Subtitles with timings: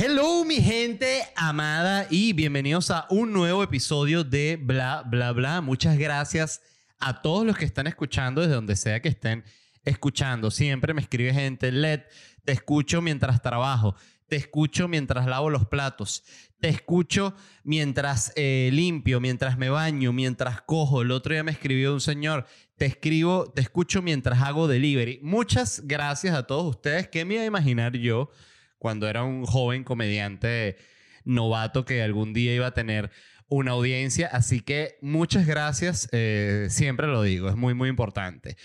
[0.00, 5.60] Hello mi gente amada y bienvenidos a un nuevo episodio de Bla Bla Bla.
[5.60, 6.62] Muchas gracias
[7.00, 9.42] a todos los que están escuchando desde donde sea que estén
[9.84, 10.52] escuchando.
[10.52, 12.02] Siempre me escribe gente, Led,
[12.44, 13.96] te escucho mientras trabajo,
[14.28, 16.22] te escucho mientras lavo los platos,
[16.60, 17.34] te escucho
[17.64, 21.02] mientras eh, limpio, mientras me baño, mientras cojo.
[21.02, 25.18] El otro día me escribió un señor, te escribo, te escucho mientras hago delivery.
[25.24, 27.08] Muchas gracias a todos ustedes.
[27.08, 28.30] ¿Qué me iba a imaginar yo?
[28.78, 30.76] Cuando era un joven comediante
[31.24, 33.10] novato que algún día iba a tener
[33.48, 34.28] una audiencia.
[34.32, 38.56] Así que muchas gracias, eh, siempre lo digo, es muy, muy importante.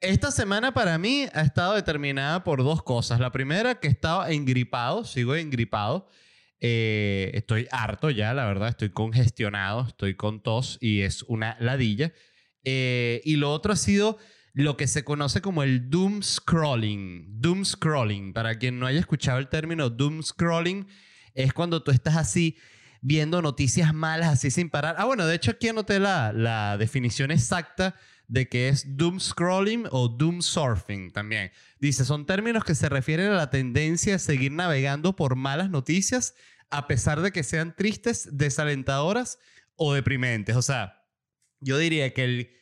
[0.00, 3.18] Esta semana para mí ha estado determinada por dos cosas.
[3.18, 6.08] La primera, que estaba engripado, sigo engripado.
[6.60, 12.12] Eh, estoy harto ya, la verdad, estoy congestionado, estoy con tos y es una ladilla.
[12.64, 14.18] Eh, y lo otro ha sido
[14.56, 17.26] lo que se conoce como el doom scrolling.
[17.42, 20.88] Doom scrolling, para quien no haya escuchado el término doom scrolling,
[21.34, 22.56] es cuando tú estás así
[23.02, 24.96] viendo noticias malas así sin parar.
[24.98, 27.96] Ah, bueno, de hecho aquí anoté la, la definición exacta
[28.28, 31.52] de qué es doom scrolling o doom surfing también.
[31.78, 36.34] Dice, son términos que se refieren a la tendencia a seguir navegando por malas noticias
[36.70, 39.38] a pesar de que sean tristes, desalentadoras
[39.74, 40.56] o deprimentes.
[40.56, 41.04] O sea,
[41.60, 42.56] yo diría que el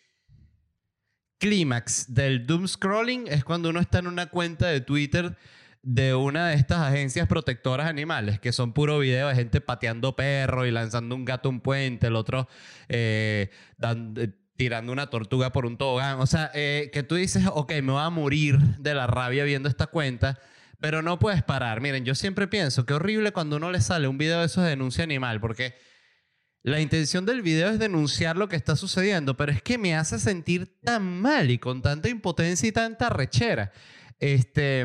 [1.39, 5.37] clímax del doom scrolling es cuando uno está en una cuenta de Twitter
[5.85, 10.67] de una de estas agencias protectoras animales, que son puro video de gente pateando perros
[10.67, 12.49] y lanzando un gato a un puente, el otro
[12.89, 13.51] eh,
[13.83, 16.21] eh, tirando una tortuga por un tobogán.
[16.21, 19.69] O sea, eh, que tú dices, ok, me voy a morir de la rabia viendo
[19.69, 20.39] esta cuenta,
[20.81, 21.83] pero no puedes parar.
[21.83, 24.71] Miren, yo siempre pienso que horrible cuando uno le sale un video de esos de
[24.71, 25.75] denuncia animal, porque
[26.65, 30.19] la intención del video es denunciar lo que está sucediendo, pero es que me hace
[30.19, 33.71] sentir tan mal y con tanta impotencia y tanta rechera.
[34.19, 34.81] Este,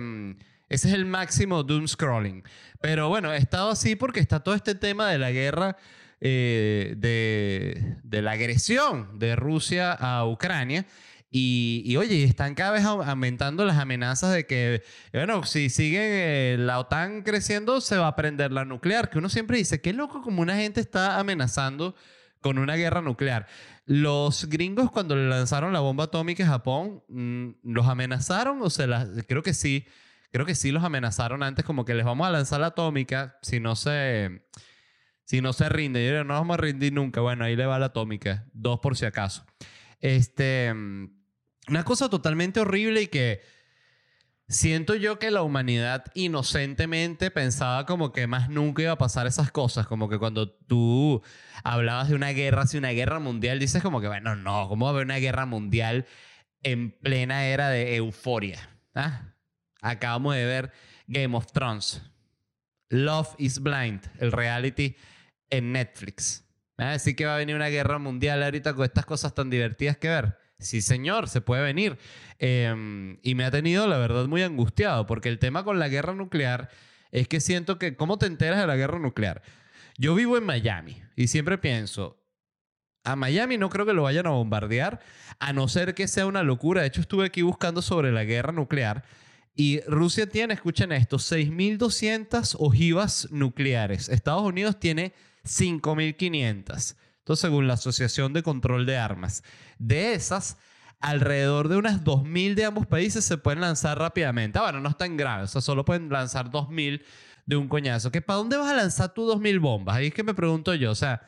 [0.68, 2.44] ese es el máximo doom scrolling.
[2.82, 5.78] Pero bueno, he estado así porque está todo este tema de la guerra,
[6.20, 10.86] eh, de, de la agresión de Rusia a Ucrania.
[11.32, 16.80] Y, oye, están cada vez aumentando las amenazas de que, bueno, si sigue eh, la
[16.80, 19.10] OTAN creciendo, se va a prender la nuclear.
[19.10, 21.96] Que uno siempre dice, qué loco como una gente está amenazando
[22.42, 23.46] con una guerra nuclear.
[23.86, 28.88] Los gringos cuando le lanzaron la bomba atómica a Japón, mm, ¿los amenazaron o se.
[29.28, 29.86] Creo que sí,
[30.32, 33.60] creo que sí los amenazaron antes como que les vamos a lanzar la atómica si
[33.60, 34.48] no se...
[35.26, 36.08] Si no se rinde.
[36.10, 37.22] Yo no vamos a rendir nunca.
[37.22, 38.48] Bueno, ahí le va la atómica.
[38.52, 39.46] Dos por si acaso.
[40.00, 40.74] Este...
[41.70, 43.42] Una cosa totalmente horrible y que
[44.48, 49.52] siento yo que la humanidad inocentemente pensaba como que más nunca iba a pasar esas
[49.52, 51.22] cosas, como que cuando tú
[51.64, 54.90] hablabas de una guerra, si una guerra mundial, dices como que, bueno, no, ¿cómo va
[54.90, 56.08] a haber una guerra mundial
[56.64, 58.68] en plena era de euforia?
[58.96, 59.36] ¿Ah?
[59.82, 60.72] Acabamos de ver
[61.06, 62.02] Game of Thrones.
[62.90, 64.96] Love is Blind, el reality
[65.52, 66.44] en Netflix.
[66.78, 70.10] Así que va a venir una guerra mundial ahorita con estas cosas tan divertidas que
[70.10, 71.98] ver sí señor, se puede venir.
[72.38, 76.14] Em, y me ha tenido, la verdad, muy angustiado, porque el tema con la guerra
[76.14, 76.70] nuclear
[77.12, 79.42] es que siento que, ¿cómo te enteras de la guerra nuclear?
[79.98, 82.20] Yo vivo en Miami y siempre pienso,
[83.04, 85.00] a Miami no creo que lo vayan a bombardear,
[85.40, 86.82] a no ser que sea una locura.
[86.82, 89.04] De hecho, estuve aquí buscando sobre la guerra nuclear.
[89.56, 94.10] Y Rusia tiene, escuchen esto, 6.200 ojivas nucleares.
[94.10, 95.14] Estados Unidos tiene
[95.44, 96.96] 5.500
[97.36, 99.44] según la Asociación de Control de Armas.
[99.78, 100.58] De esas,
[101.00, 104.60] alrededor de unas 2.000 de ambos países se pueden lanzar rápidamente.
[104.60, 107.02] Ah, bueno, no es tan grave, o sea, solo pueden lanzar 2.000
[107.46, 108.12] de un coñazo.
[108.12, 109.96] ¿Que ¿Para dónde vas a lanzar tú 2.000 bombas?
[109.96, 111.22] Ahí es que me pregunto yo, o sea,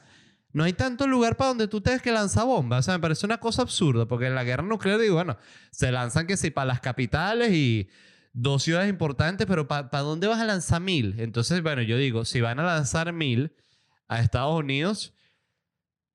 [0.54, 2.80] no hay tanto lugar para donde tú tengas que lanzar bombas.
[2.80, 5.38] O sea, me parece una cosa absurda, porque en la guerra nuclear, digo, bueno,
[5.72, 7.90] se lanzan que sí para las capitales y
[8.34, 11.16] dos ciudades importantes, pero ¿para dónde vas a lanzar mil?
[11.20, 13.54] Entonces, bueno, yo digo, si van a lanzar mil
[14.08, 15.14] a Estados Unidos,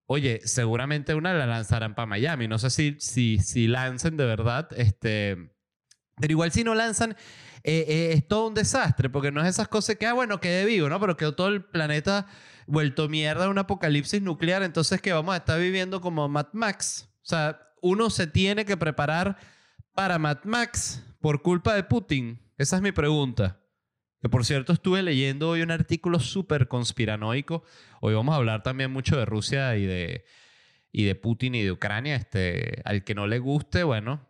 [0.07, 2.49] oye, seguramente una la lanzarán para Miami.
[2.49, 5.53] No sé si, si, si lancen de verdad, este,
[6.17, 7.17] pero igual si no lanzan,
[7.63, 10.65] eh, eh, es todo un desastre, porque no es esas cosas que, ah, bueno, quede
[10.65, 10.99] vivo, ¿no?
[11.01, 12.27] Pero quedó todo el planeta
[12.67, 17.09] vuelto mierda, un apocalipsis nuclear, entonces que vamos a estar viviendo como Mad Max.
[17.23, 19.37] O sea, uno se tiene que preparar
[19.95, 22.41] para Mad Max por culpa de Putin.
[22.57, 23.61] Esa es mi pregunta.
[24.27, 27.63] Que por cierto estuve leyendo hoy un artículo súper conspiranoico.
[28.01, 30.25] Hoy vamos a hablar también mucho de Rusia y de,
[30.91, 32.17] y de Putin y de Ucrania.
[32.17, 34.27] Este, al que no le guste, bueno,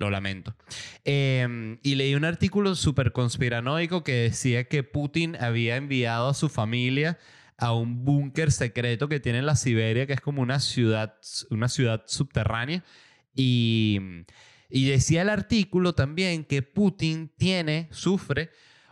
[0.00, 0.56] lo lamento.
[1.04, 6.48] Em, y leí un artículo súper conspiranoico que decía que Putin había enviado a su
[6.48, 7.16] familia
[7.56, 11.14] a un búnker secreto que tiene en la Siberia, que es como una ciudad,
[11.50, 12.82] una ciudad subterránea.
[13.32, 14.00] Y,
[14.68, 18.50] y decía el artículo también que Putin tiene, sufre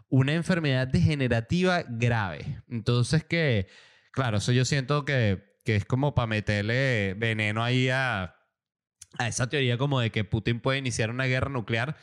[0.08, 2.62] una enfermedad degenerativa grave.
[2.68, 3.68] Entonces que,
[4.12, 8.36] claro, eso yo siento que, que es como para meterle veneno ahí a,
[9.18, 11.96] a esa teoría como de que Putin puede iniciar una guerra nuclear.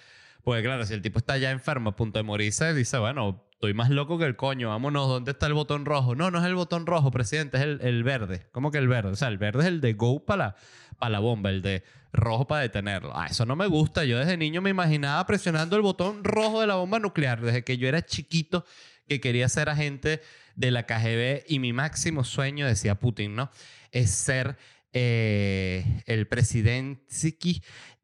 [0.43, 3.73] Porque claro, si el tipo está ya enfermo, a punto de morirse, dice, bueno, estoy
[3.73, 6.13] más loco que el coño, vámonos, ¿dónde está el botón rojo?
[6.13, 8.47] No, no es el botón rojo, presidente, es el, el verde.
[8.51, 9.09] ¿Cómo que el verde?
[9.09, 10.55] O sea, el verde es el de go para la,
[10.97, 11.83] para la bomba, el de
[12.13, 13.11] rojo para detenerlo.
[13.15, 14.05] Ah, eso no me gusta.
[14.05, 17.77] Yo desde niño me imaginaba presionando el botón rojo de la bomba nuclear, desde que
[17.77, 18.65] yo era chiquito
[19.07, 20.21] que quería ser agente
[20.55, 23.51] de la KGB y mi máximo sueño, decía Putin, ¿no?
[23.91, 24.57] Es ser
[24.93, 27.03] eh, el presidente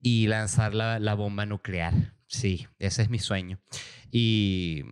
[0.01, 1.93] y lanzar la, bomba nuclear.
[2.27, 3.59] Sí, ese es mi sueño.
[4.11, 4.83] Y,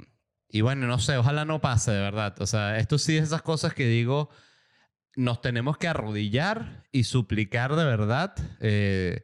[0.49, 2.35] y bueno, no sé, ojalá no pase de verdad.
[2.41, 4.29] O sea, esto sí es esas cosas que digo
[5.15, 9.23] nos tenemos que arrodillar y suplicar de verdad, eh,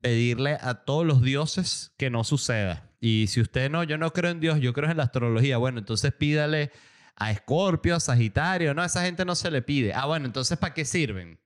[0.00, 2.90] pedirle a todos los dioses que no suceda.
[3.00, 5.78] Y si usted no, yo no creo en Dios, yo creo en la astrología, bueno,
[5.78, 6.70] entonces pídale
[7.14, 9.92] a Escorpio, a Sagitario, no, esa gente no se le pide.
[9.94, 11.38] Ah, bueno, entonces ¿para qué sirven?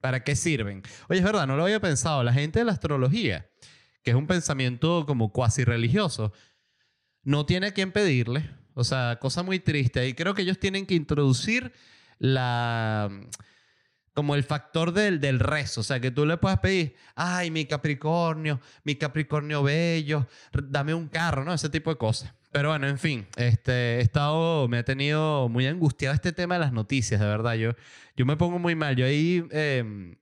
[0.00, 0.82] ¿Para qué sirven?
[1.08, 2.22] Oye, es verdad, no lo había pensado.
[2.22, 3.48] La gente de la astrología,
[4.02, 6.32] que es un pensamiento como cuasi religioso,
[7.22, 8.50] no tiene a quién pedirle.
[8.74, 10.06] O sea, cosa muy triste.
[10.06, 11.72] Y creo que ellos tienen que introducir
[12.18, 13.10] la
[14.14, 17.66] como el factor del, del rezo, o sea, que tú le puedes pedir, ay, mi
[17.66, 21.52] Capricornio, mi Capricornio bello, dame un carro, ¿no?
[21.52, 22.32] Ese tipo de cosas.
[22.52, 26.60] Pero bueno, en fin, este, he estado, me ha tenido muy angustiado este tema de
[26.60, 27.54] las noticias, de verdad.
[27.54, 27.72] Yo,
[28.16, 28.94] yo me pongo muy mal.
[28.94, 30.14] Yo ahí eh,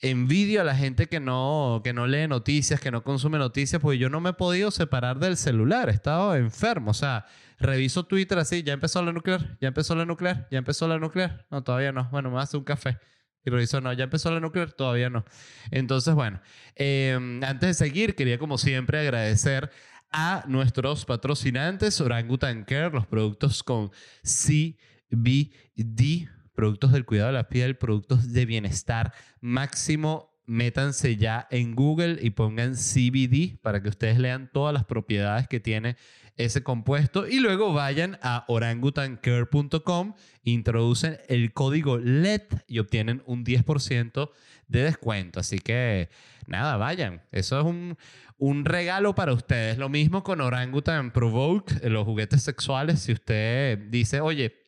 [0.00, 3.98] envidio a la gente que no, que no lee noticias, que no consume noticias, porque
[3.98, 7.26] yo no me he podido separar del celular, he estado enfermo, o sea,
[7.58, 11.46] reviso Twitter así, ya empezó la nuclear, ya empezó la nuclear, ya empezó la nuclear,
[11.50, 12.98] no, todavía no, bueno, me hace un café.
[13.42, 15.24] Y reviso, no, ya empezó la nuclear, todavía no.
[15.70, 16.42] Entonces, bueno,
[16.74, 19.70] em, antes de seguir, quería como siempre agradecer
[20.12, 23.90] a nuestros patrocinantes, Orangutan Care, los productos con
[24.22, 30.30] CBD productos del cuidado de la piel, productos de bienestar máximo.
[30.46, 35.60] Métanse ya en Google y pongan CBD para que ustedes lean todas las propiedades que
[35.60, 35.96] tiene
[36.44, 44.30] ese compuesto y luego vayan a orangutancare.com, introducen el código LED y obtienen un 10%
[44.68, 45.40] de descuento.
[45.40, 46.08] Así que
[46.46, 47.22] nada, vayan.
[47.30, 47.96] Eso es un,
[48.38, 49.78] un regalo para ustedes.
[49.78, 53.00] Lo mismo con Orangutan Provoke, los juguetes sexuales.
[53.00, 54.59] Si usted dice, oye,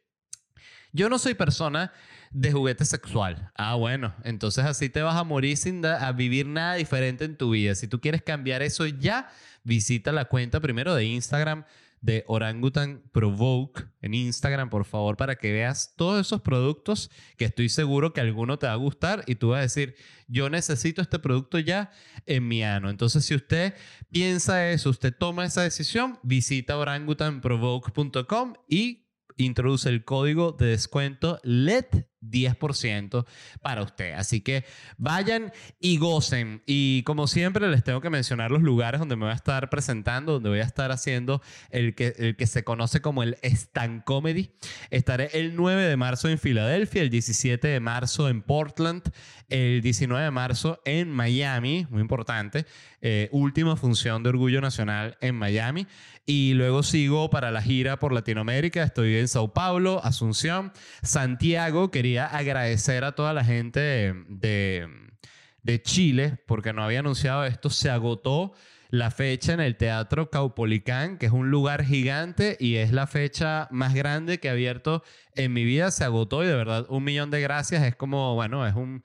[0.92, 1.92] yo no soy persona
[2.30, 3.50] de juguete sexual.
[3.55, 7.50] Ah, bueno, entonces así te vas a morir sin a vivir nada diferente en tu
[7.50, 7.74] vida.
[7.74, 9.31] Si tú quieres cambiar eso ya,
[9.64, 11.64] visita la cuenta primero de Instagram
[12.02, 17.69] de Orangutan Provoke en Instagram, por favor, para que veas todos esos productos que estoy
[17.69, 19.94] seguro que alguno te va a gustar y tú vas a decir,
[20.26, 21.93] yo necesito este producto ya
[22.26, 22.90] en mi ano.
[22.90, 23.74] Entonces, si usted
[24.10, 31.39] piensa eso, usted toma esa decisión, visita orangutanprovoke.com y introduce el código de descuento.
[31.43, 31.86] LED
[32.22, 33.26] 10%
[33.60, 34.14] para usted.
[34.14, 34.64] Así que
[34.96, 36.62] vayan y gocen.
[36.67, 40.32] Y como siempre, les tengo que mencionar los lugares donde me voy a estar presentando,
[40.34, 44.50] donde voy a estar haciendo el que, el que se conoce como el Stand Comedy.
[44.91, 49.02] Estaré el 9 de marzo en Filadelfia, el 17 de marzo en Portland,
[49.48, 52.67] el 19 de marzo en Miami, muy importante.
[53.05, 55.86] Eh, última función de Orgullo Nacional en Miami.
[56.24, 58.84] Y luego sigo para la gira por Latinoamérica.
[58.84, 61.91] Estoy en Sao Paulo, Asunción, Santiago.
[62.19, 64.88] Agradecer a toda la gente de,
[65.62, 67.70] de, Chile porque no había anunciado esto.
[67.70, 68.52] Se agotó
[68.90, 73.69] la fecha en el Teatro Caupolicán, que es un lugar gigante y es la fecha
[73.70, 75.02] más grande que he abierto
[75.34, 75.90] en mi vida.
[75.90, 77.82] Se agotó y de verdad un millón de gracias.
[77.82, 79.02] Es como, bueno, es un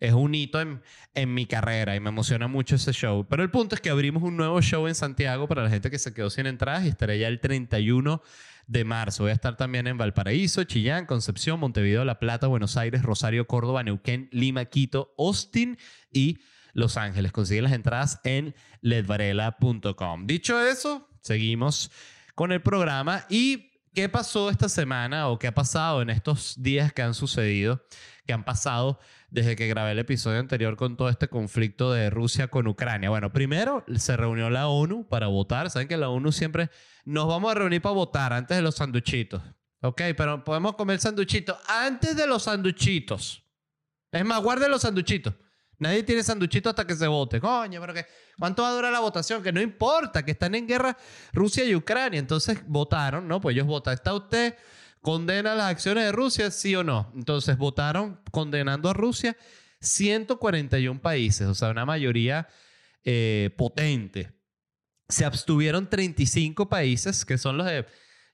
[0.00, 0.82] es un hito en,
[1.14, 3.26] en mi carrera y me emociona mucho ese show.
[3.28, 5.98] Pero el punto es que abrimos un nuevo show en Santiago para la gente que
[5.98, 8.22] se quedó sin entradas y estaré ya el 31
[8.70, 9.24] de marzo.
[9.24, 13.82] Voy a estar también en Valparaíso, Chillán, Concepción, Montevideo, La Plata, Buenos Aires, Rosario, Córdoba,
[13.82, 15.76] Neuquén, Lima, Quito, Austin
[16.12, 16.38] y
[16.72, 17.32] Los Ángeles.
[17.32, 20.26] Consigue las entradas en ledvarela.com.
[20.26, 21.90] Dicho eso, seguimos
[22.36, 26.92] con el programa y ¿Qué pasó esta semana o qué ha pasado en estos días
[26.92, 27.84] que han sucedido,
[28.24, 29.00] que han pasado
[29.30, 33.10] desde que grabé el episodio anterior con todo este conflicto de Rusia con Ucrania?
[33.10, 35.70] Bueno, primero se reunió la ONU para votar.
[35.70, 36.70] Saben que la ONU siempre
[37.04, 39.42] nos vamos a reunir para votar antes de los sanduchitos.
[39.82, 43.42] Ok, pero podemos comer sanduchitos antes de los sanduchitos.
[44.12, 45.34] Es más, guarden los sanduchitos.
[45.78, 47.40] Nadie tiene sanduchito hasta que se vote.
[47.40, 48.04] Coño, pero que
[48.38, 49.42] ¿cuánto va a durar la votación?
[49.42, 50.94] Que no importa, que están en guerra
[51.32, 52.20] Rusia y Ucrania.
[52.20, 53.40] Entonces votaron, ¿no?
[53.40, 53.94] Pues ellos votan.
[53.94, 54.56] ¿Está usted
[55.00, 57.12] condena las acciones de Rusia, sí o no?
[57.14, 59.36] Entonces votaron condenando a Rusia
[59.80, 62.48] 141 países, o sea, una mayoría
[63.04, 64.32] eh, potente.
[65.08, 67.86] Se abstuvieron 35 países, que son los de...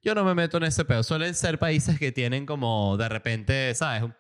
[0.03, 1.03] Yo no me meto en ese pedo.
[1.03, 4.03] Suelen ser países que tienen como de repente, ¿sabes?
[4.03, 4.15] Un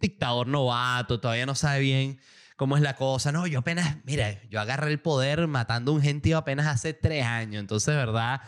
[0.00, 2.20] dictador novato, todavía no sabe bien
[2.56, 3.32] cómo es la cosa.
[3.32, 7.24] No, yo apenas, mira, yo agarré el poder matando a un gentío apenas hace tres
[7.24, 7.60] años.
[7.60, 8.40] Entonces, verdad,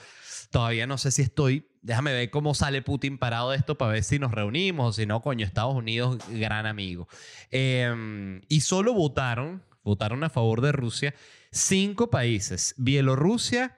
[0.51, 1.69] todavía no sé si estoy.
[1.85, 5.05] Déjame ver cómo sale Putin parado de esto para ver si nos reunimos o si
[5.05, 7.09] no, coño, Estados Unidos, gran amigo.
[7.51, 11.15] Em, y solo votaron, votaron a favor de Rusia,
[11.53, 13.77] cinco países: Bielorrusia,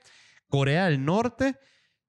[0.49, 1.57] Corea del Norte,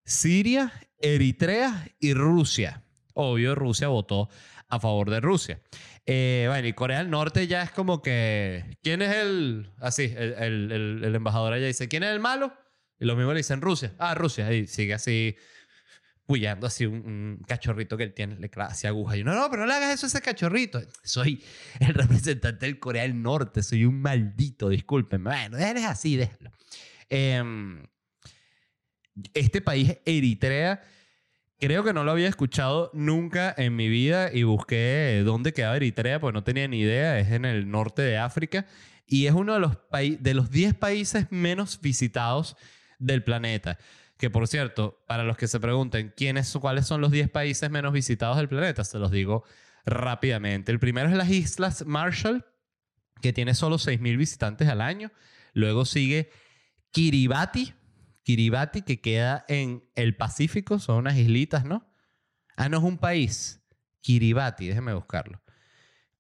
[0.06, 2.84] Siria, Eritrea y Rusia.
[3.16, 4.30] Obvio, Rusia votó
[4.68, 5.62] a favor de Rusia.
[6.06, 8.78] Eh, bueno, y Corea del Norte ya es como que.
[8.84, 9.72] ¿Quién es el.
[9.80, 10.34] Así, el,
[10.72, 12.54] el, el, embajador allá dice: ¿Quién es el malo?
[13.00, 13.96] Y lo mismo le dicen Rusia.
[13.98, 14.54] Ah, Rusia.
[14.54, 15.36] Y sigue así,
[16.28, 19.16] puyando así un, cachorrito que él tiene, le así aguja.
[19.16, 20.80] Y yo, no, no, pero no le hagas eso a ese cachorrito.
[21.04, 21.44] Soy
[21.80, 23.64] el representante del Corea del Norte.
[23.64, 25.32] Soy un maldito, discúlpenme.
[25.32, 26.52] Bueno, déjalo así, déjalo.
[27.10, 27.84] Em,
[29.34, 30.84] este país, Eritrea
[31.60, 36.20] Creo que no lo había escuchado nunca en mi vida y busqué dónde quedaba Eritrea,
[36.20, 37.18] porque no tenía ni idea.
[37.18, 38.68] Es en el norte de África
[39.08, 39.78] y es uno de los,
[40.20, 42.56] de los 10 países menos visitados
[43.00, 43.80] del planeta.
[44.18, 47.94] Que por cierto, para los que se pregunten ¿quiénes, cuáles son los 10 países menos
[47.94, 49.44] visitados del planeta, se los digo
[49.86, 50.72] rápidamente.
[50.72, 52.46] El primero es las Islas Marshall,
[53.22, 55.12] que tiene solo 6.000 visitantes al año.
[55.54, 56.30] Luego sigue
[56.92, 57.74] Kiribati,
[58.24, 61.90] Kiribati, que queda en el Pacífico, son unas islitas, ¿no?
[62.56, 63.62] Ah, no es un país.
[64.02, 65.42] Kiribati, déjeme buscarlo.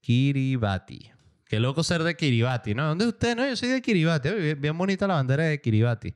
[0.02, 1.12] Kiribati.
[1.46, 2.88] Qué loco ser de Kiribati, ¿no?
[2.88, 3.36] ¿Dónde usted?
[3.36, 4.30] No, yo soy de Kiribati.
[4.56, 6.14] Bien, bonita la bandera de Kiribati.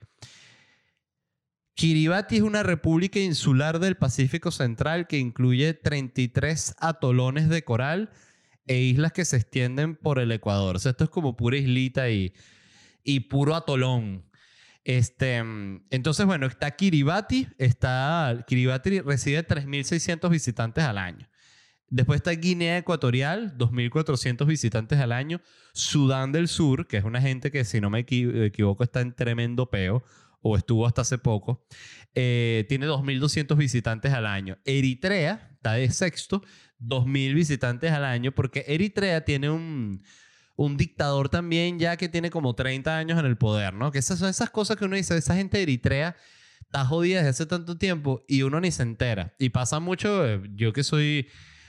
[1.75, 8.11] Kiribati es una república insular del Pacífico Central que incluye 33 atolones de coral
[8.67, 10.75] e islas que se extienden por el Ecuador.
[10.75, 12.33] O sea, esto es como pura islita y,
[13.03, 14.25] y puro atolón.
[14.83, 17.47] Este, entonces, bueno, está Kiribati.
[17.57, 21.27] Está, Kiribati recibe 3.600 visitantes al año.
[21.87, 25.41] Después está Guinea Ecuatorial, 2.400 visitantes al año.
[25.73, 29.69] Sudán del Sur, que es una gente que, si no me equivoco, está en tremendo
[29.69, 30.01] peo,
[30.41, 31.65] o estuvo hasta hace poco,
[32.15, 34.57] eh, tiene 2.200 visitantes al año.
[34.65, 36.41] Eritrea está de sexto,
[36.79, 40.03] 2.000 visitantes al año, porque Eritrea tiene un,
[40.55, 43.91] un dictador también ya que tiene como 30 años en el poder, ¿no?
[43.91, 46.15] Que esas son esas cosas que uno dice, esa gente de Eritrea
[46.62, 49.33] está jodida desde hace tanto tiempo y uno ni se entera.
[49.38, 51.27] Y pasa mucho, eh, yo que soy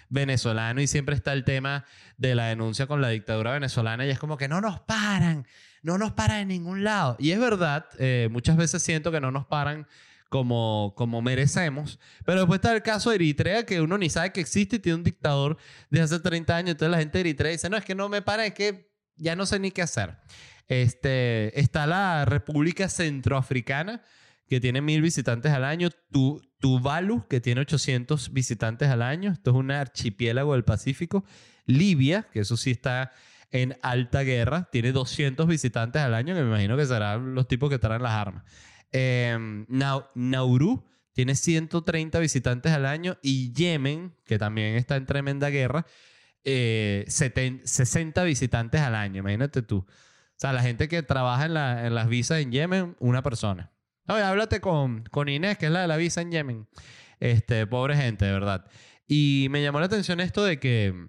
[0.08, 1.84] venezolano y siempre está el tema
[2.18, 5.46] de la denuncia con la dictadura venezolana y es como que no nos paran,
[5.82, 7.16] no nos paran en ningún lado.
[7.18, 9.86] Y es verdad, eh, muchas veces siento que no nos paran
[10.28, 11.98] como, como merecemos.
[12.24, 14.96] Pero después está el caso de Eritrea, que uno ni sabe que existe y tiene
[14.96, 15.58] un dictador
[15.90, 16.70] de hace 30 años.
[16.70, 19.36] Entonces la gente de Eritrea dice, no, es que no me para, es que ya
[19.36, 20.16] no sé ni qué hacer.
[20.68, 24.02] Este, está la República Centroafricana,
[24.48, 25.90] que tiene mil visitantes al año.
[26.10, 29.32] Tu, Tuvalu, que tiene 800 visitantes al año.
[29.32, 31.24] Esto es un archipiélago del Pacífico.
[31.66, 33.12] Libia, que eso sí está
[33.52, 37.70] en alta guerra, tiene 200 visitantes al año, que me imagino que serán los tipos
[37.70, 38.44] que traen las armas.
[38.90, 39.64] Eh,
[40.14, 45.86] Nauru tiene 130 visitantes al año y Yemen, que también está en tremenda guerra,
[46.44, 49.20] 60 eh, visitantes al año.
[49.20, 49.78] Imagínate tú.
[49.78, 53.70] O sea, la gente que trabaja en, la, en las visas en Yemen, una persona.
[54.08, 56.68] Oye, háblate con, con Inés, que es la de la visa en Yemen.
[57.20, 58.64] Este, pobre gente, de verdad.
[59.06, 61.08] Y me llamó la atención esto de que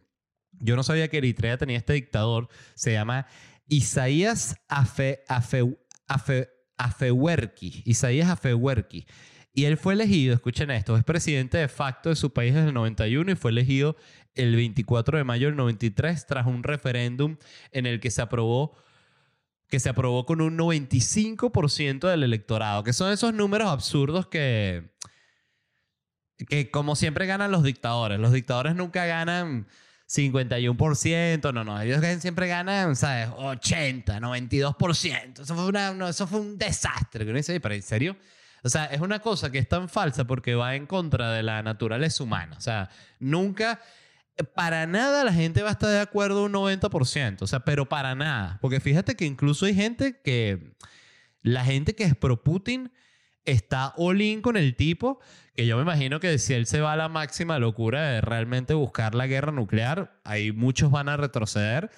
[0.63, 2.47] yo no sabía que Eritrea tenía este dictador.
[2.75, 3.27] Se llama
[3.67, 5.77] Isaías Afe, Afe,
[6.07, 9.05] Afe, Afewerki, Isaías Afewerki.
[9.53, 12.73] Y él fue elegido, escuchen esto, es presidente de facto de su país desde el
[12.73, 13.95] 91 y fue elegido
[14.33, 17.37] el 24 de mayo del 93 tras un referéndum
[17.71, 18.75] en el que se aprobó
[19.69, 24.91] que se aprobó con un 95% del electorado, que son esos números absurdos que
[26.47, 28.19] que como siempre ganan los dictadores.
[28.19, 29.67] Los dictadores nunca ganan
[30.13, 33.29] 51%, no, no, ellos siempre ganan, ¿sabes?
[33.35, 35.41] 80, 92%.
[35.41, 37.25] Eso fue, una, eso fue un desastre.
[37.25, 38.15] Que dice, pero ¿en serio?
[38.63, 41.63] O sea, es una cosa que es tan falsa porque va en contra de la
[41.63, 42.55] naturaleza humana.
[42.57, 42.89] O sea,
[43.19, 43.79] nunca,
[44.53, 47.41] para nada la gente va a estar de acuerdo un 90%.
[47.41, 48.59] O sea, pero para nada.
[48.61, 50.75] Porque fíjate que incluso hay gente que,
[51.41, 52.91] la gente que es pro Putin
[53.45, 55.19] está all con el tipo,
[55.55, 58.73] que yo me imagino que si él se va a la máxima locura de realmente
[58.73, 61.91] buscar la guerra nuclear, ahí muchos van a retroceder.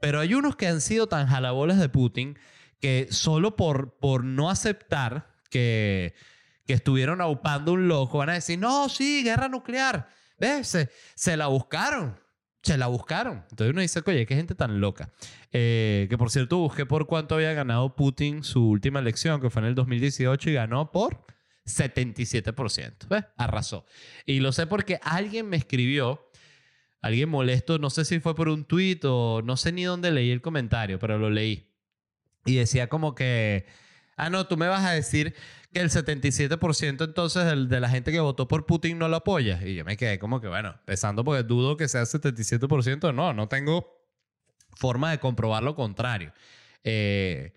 [0.00, 2.38] Pero hay unos que han sido tan jalabolas de Putin
[2.80, 6.14] que solo por, por no aceptar que,
[6.66, 10.08] que estuvieron aupando un loco, van a decir, no, sí, guerra nuclear.
[10.38, 10.68] ¿Ves?
[10.68, 12.18] Se, se la buscaron.
[12.62, 13.44] Se la buscaron.
[13.50, 15.10] Entonces uno dice, oye, qué gente tan loca.
[15.52, 19.62] Eh, que por cierto, busqué por cuánto había ganado Putin su última elección, que fue
[19.62, 21.24] en el 2018, y ganó por
[21.66, 23.08] 77%.
[23.08, 23.24] ¿Ves?
[23.36, 23.84] Arrasó.
[24.26, 26.30] Y lo sé porque alguien me escribió,
[27.00, 30.30] alguien molesto, no sé si fue por un tuit o no sé ni dónde leí
[30.30, 31.72] el comentario, pero lo leí.
[32.44, 33.66] Y decía como que
[34.18, 35.34] Ah, no, tú me vas a decir
[35.72, 39.64] que el 77% entonces de, la gente que votó por Putin no lo apoya.
[39.64, 43.14] Y yo me quedé como que, bueno, pensando porque dudo que sea 77%.
[43.14, 44.02] No, no tengo
[44.76, 46.32] forma de comprobar lo contrario.
[46.82, 47.54] Eh,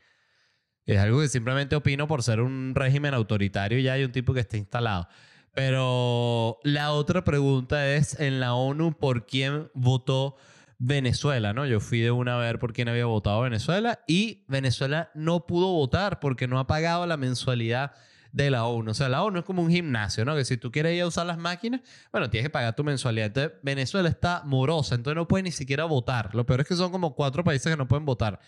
[0.86, 4.34] es algo que simplemente opino por ser un régimen autoritario y ya hay un tipo
[4.34, 5.08] que está instalado.
[5.54, 10.38] Pero la otra pregunta es, en la ONU, ¿por quién votó
[10.84, 11.68] Venezuela, ¿no?
[11.68, 15.72] Yo fui de una a ver por quién había votado Venezuela y Venezuela no pudo
[15.74, 17.92] votar porque no ha pagado la mensualidad
[18.32, 18.90] de la ONU.
[18.90, 20.36] O sea, la ONU es como un gimnasio, ¿no?
[20.36, 23.28] Que si tú quieres ir a usar las máquinas, bueno, tienes que pagar tu mensualidad.
[23.28, 26.34] Entonces, Venezuela está morosa, entonces no puede ni siquiera votar.
[26.34, 28.40] Lo peor es que son como cuatro países que no pueden votar.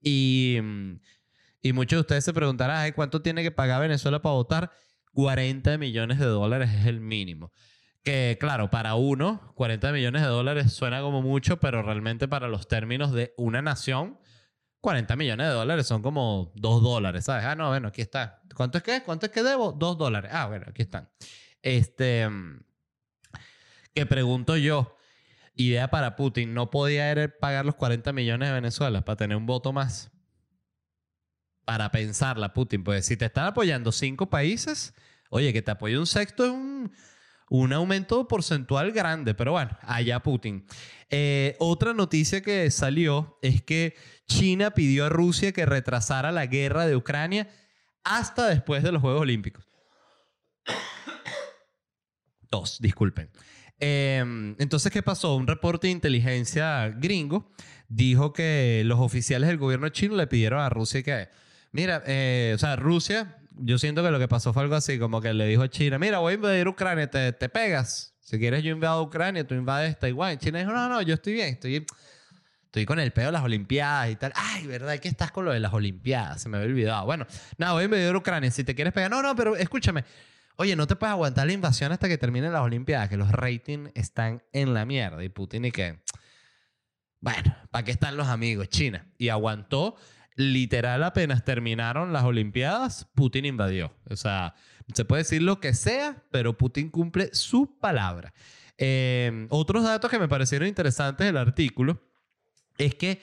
[0.00, 0.56] Y,
[1.60, 4.70] y muchos de ustedes se preguntarán, ¿cuánto tiene que pagar Venezuela para votar?
[5.12, 7.52] 40 millones de dólares es el mínimo.
[8.02, 12.66] Que claro, para uno, 40 millones de dólares suena como mucho, pero realmente para los
[12.66, 14.18] términos de una nación,
[14.80, 17.44] 40 millones de dólares son como 2 dólares, ¿sabes?
[17.44, 18.42] Ah, no, bueno, aquí está.
[18.56, 19.02] ¿Cuánto es que?
[19.04, 19.70] ¿Cuánto es que debo?
[19.72, 20.32] 2 dólares.
[20.34, 21.08] Ah, bueno, aquí están.
[21.62, 22.28] Este,
[23.94, 24.96] que pregunto yo,
[25.54, 29.72] idea para Putin, ¿no podía pagar los 40 millones de Venezuela para tener un voto
[29.72, 30.10] más?
[31.64, 32.82] Para pensarla, Putin.
[32.82, 34.94] Pues si te están apoyando cinco países,
[35.30, 36.92] oye, que te apoye un sexto es un
[37.54, 40.64] un aumento porcentual grande, pero bueno, allá Putin.
[41.10, 43.94] Eh, otra noticia que salió es que
[44.26, 47.50] China pidió a Rusia que retrasara la guerra de Ucrania
[48.04, 49.68] hasta después de los Juegos Olímpicos.
[52.50, 53.30] Dos, disculpen.
[53.78, 55.36] Em, entonces, ¿qué pasó?
[55.36, 57.52] Un reporte de inteligencia gringo
[57.86, 61.28] dijo que los oficiales del gobierno chino le pidieron a Rusia que,
[61.70, 65.20] mira, eh, o sea, Rusia yo siento que lo que pasó fue algo así, como
[65.20, 68.12] que le dijo a China, mira, voy a invadir Ucrania, te, te pegas.
[68.20, 70.38] Si quieres yo invado Ucrania, tú invades Taiwán.
[70.38, 71.86] China dijo, no, no, yo estoy bien, estoy,
[72.64, 74.32] estoy con el pedo de las Olimpiadas y tal.
[74.34, 74.98] Ay, ¿verdad?
[74.98, 76.40] ¿Qué estás con lo de las Olimpiadas?
[76.40, 77.04] Se me había olvidado.
[77.04, 77.26] Bueno,
[77.58, 78.50] nada, voy a invadir Ucrania.
[78.50, 80.04] Si te quieres pegar, no, no, pero escúchame.
[80.56, 83.90] Oye, no te puedes aguantar la invasión hasta que terminen las Olimpiadas, que los ratings
[83.94, 85.22] están en la mierda.
[85.24, 86.02] Y Putin y que,
[87.20, 88.68] bueno, ¿para qué están los amigos?
[88.68, 89.04] China.
[89.18, 89.96] Y aguantó
[90.36, 93.92] literal apenas terminaron las Olimpiadas, Putin invadió.
[94.08, 94.54] O sea,
[94.94, 98.32] se puede decir lo que sea, pero Putin cumple su palabra.
[98.78, 102.00] Em, otros datos que me parecieron interesantes del artículo
[102.78, 103.20] es que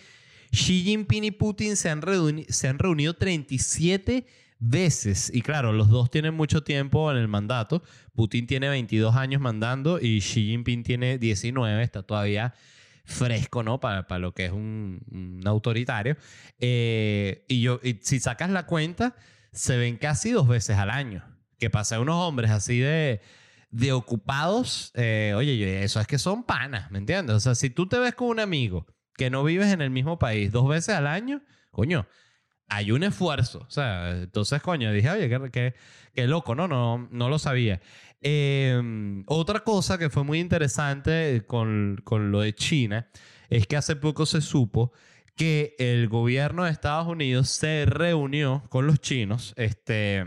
[0.51, 2.01] Xi Jinping y Putin se han,
[2.47, 4.25] se han reunido 37
[4.59, 5.31] veces.
[5.33, 7.83] Y claro, los dos tienen mucho tiempo en el mandato.
[8.13, 12.53] Putin tiene 22 años mandando y Xi Jinping tiene 19, está todavía
[13.09, 13.79] fresco, ¿no?
[13.79, 16.15] Para, para lo que es un, autoritario.
[16.59, 19.15] Eh, y, yo, si sacas la cuenta,
[19.51, 21.23] se ven casi dos veces al año.
[21.57, 23.21] Que pasa unos hombres así de,
[23.71, 24.91] de ocupados.
[24.95, 27.35] Eh, oye, eso es que son panas, ¿me entiendes?
[27.35, 30.17] O sea, si tú te ves con un amigo que no vives en el mismo
[30.17, 31.41] país dos veces al año,
[31.71, 32.07] coño,
[32.69, 33.65] hay un esfuerzo.
[33.67, 35.73] O sea, entonces, coño, dije, oye, qué,
[36.13, 36.67] qué, loco, ¿no?
[36.67, 37.81] No, no lo sabía.
[38.21, 43.09] Em, otra cosa que fue muy interesante con, con lo de China
[43.49, 44.91] es que hace poco se supo
[45.35, 50.25] que el gobierno de Estados Unidos se reunió con los chinos este,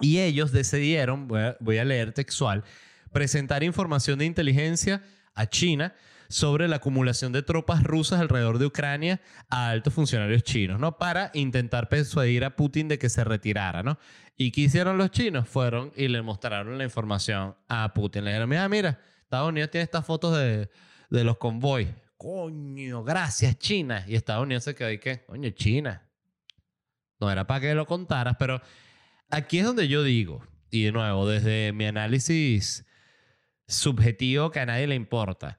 [0.00, 2.64] y ellos decidieron, voy a leer textual,
[3.12, 5.02] presentar información de inteligencia
[5.34, 5.94] a China
[6.30, 10.96] sobre la acumulación de tropas rusas alrededor de Ucrania a altos funcionarios chinos, ¿no?
[10.96, 13.98] Para intentar persuadir a Putin de que se retirara, ¿no?
[14.36, 15.48] ¿Y qué hicieron los chinos?
[15.48, 18.24] Fueron y le mostraron la información a Putin.
[18.24, 20.70] Le dijeron, mira, mira, Estados Unidos tiene estas fotos de,
[21.10, 21.88] de los convoys.
[22.16, 24.04] Coño, gracias, China.
[24.06, 26.08] Y Estados Unidos se quedó ahí que, coño, China.
[27.18, 28.62] No era para que lo contaras, pero
[29.30, 32.86] aquí es donde yo digo, y de nuevo, desde mi análisis
[33.66, 35.58] subjetivo que a nadie le importa.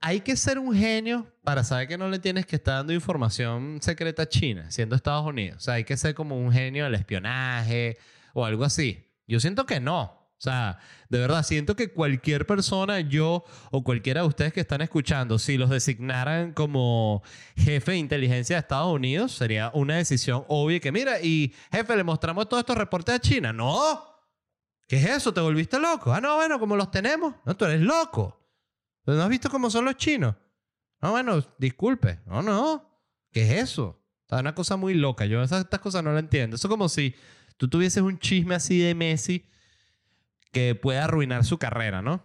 [0.00, 3.78] Hay que ser un genio para saber que no le tienes que estar dando información
[3.82, 5.58] secreta a China, siendo Estados Unidos.
[5.58, 7.98] O sea, hay que ser como un genio del espionaje
[8.32, 9.06] o algo así.
[9.26, 10.02] Yo siento que no.
[10.02, 10.78] O sea,
[11.10, 15.58] de verdad, siento que cualquier persona, yo o cualquiera de ustedes que están escuchando, si
[15.58, 17.22] los designaran como
[17.56, 22.04] jefe de inteligencia de Estados Unidos, sería una decisión obvia que, mira, y jefe, le
[22.04, 23.52] mostramos todos estos reportes a China.
[23.52, 24.10] No,
[24.90, 25.32] ¿Qué es eso?
[25.32, 26.12] ¿Te volviste loco?
[26.12, 27.34] Ah, no, bueno, como los tenemos.
[27.44, 28.39] No, tú eres loco.
[29.16, 30.34] ¿No has visto cómo son los chinos?
[31.00, 32.20] No, bueno, disculpe.
[32.26, 32.90] No, no.
[33.32, 34.02] ¿Qué es eso?
[34.28, 35.26] Es una cosa muy loca.
[35.26, 36.56] Yo estas cosas no las entiendo.
[36.56, 37.14] Eso es como si
[37.56, 39.46] tú tuvieses un chisme así de Messi
[40.52, 42.24] que puede arruinar su carrera, ¿no?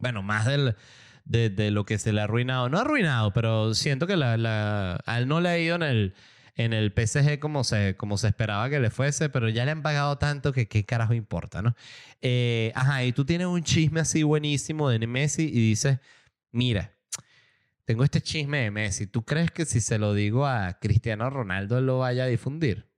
[0.00, 0.76] Bueno, más del,
[1.24, 2.68] de, lo que se le ha arruinado.
[2.68, 5.82] No ha arruinado, pero siento que la, la, a él no le ha ido en
[5.82, 6.14] el
[6.58, 9.82] en el PSG como se, como se esperaba que le fuese, pero ya le han
[9.82, 11.76] pagado tanto que qué carajo importa, ¿no?
[12.20, 16.00] Eh, ajá, y tú tienes un chisme así buenísimo de Messi y dices,
[16.50, 16.96] mira,
[17.84, 21.80] tengo este chisme de Messi, ¿tú crees que si se lo digo a Cristiano Ronaldo
[21.80, 22.90] lo vaya a difundir?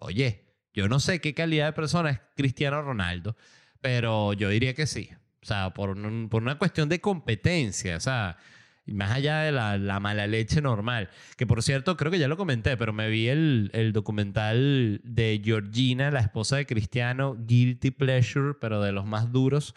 [0.00, 3.36] Oye, yo no sé qué calidad de persona es Cristiano Ronaldo,
[3.80, 5.10] pero yo diría que sí.
[5.42, 5.96] O sea, por,
[6.28, 8.38] por una cuestión de competencia, o sea,
[8.86, 11.08] más allá de la, mala leche normal.
[11.36, 15.40] Que por cierto, creo que ya lo comenté, pero me vi el, el, documental de
[15.44, 19.74] Georgina, la esposa de Cristiano, Guilty Pleasure, pero de los más duros.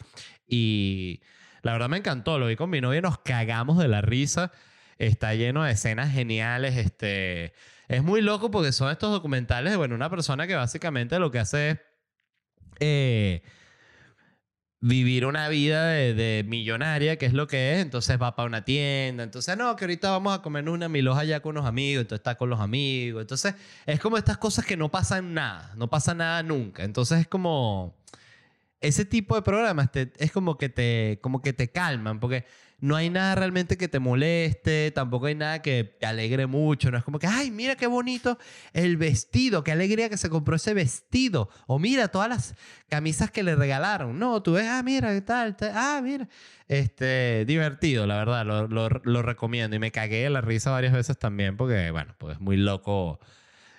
[0.47, 1.21] Y
[1.61, 4.51] la verdad me encantó, lo vi con mi novia nos cagamos de la risa.
[4.97, 6.77] Está lleno de escenas geniales.
[6.77, 7.53] Este,
[7.87, 11.39] es muy loco porque son estos documentales de bueno, una persona que básicamente lo que
[11.39, 11.79] hace es...
[12.79, 13.41] Eh,
[14.87, 19.23] vivir una vida de, millonaria, que es lo que es, entonces va para una tienda,
[19.23, 22.35] entonces no, que ahorita vamos a comer una miloja ya con unos amigos, entonces está
[22.35, 23.55] con los amigos, entonces
[23.87, 27.95] es como estas cosas que no pasan nada, no pasa nada nunca, entonces es como
[28.79, 32.45] ese tipo de programas es como que te como que te calman, porque
[32.79, 36.97] no hay nada realmente que te moleste, tampoco hay nada que te alegre mucho, no
[36.97, 38.37] es como que, ay, mira qué bonito
[38.73, 42.55] el vestido, qué alegría que se compró ese vestido, o mira todas las
[42.89, 46.27] camisas que le regalaron, no, tú ves, ah, mira, qué tal, ah, mira,
[46.67, 51.17] este, divertido, la verdad, lo, lo, recomiendo y me cagué de la risa varias veces
[51.17, 53.19] también porque, bueno, pues es muy loco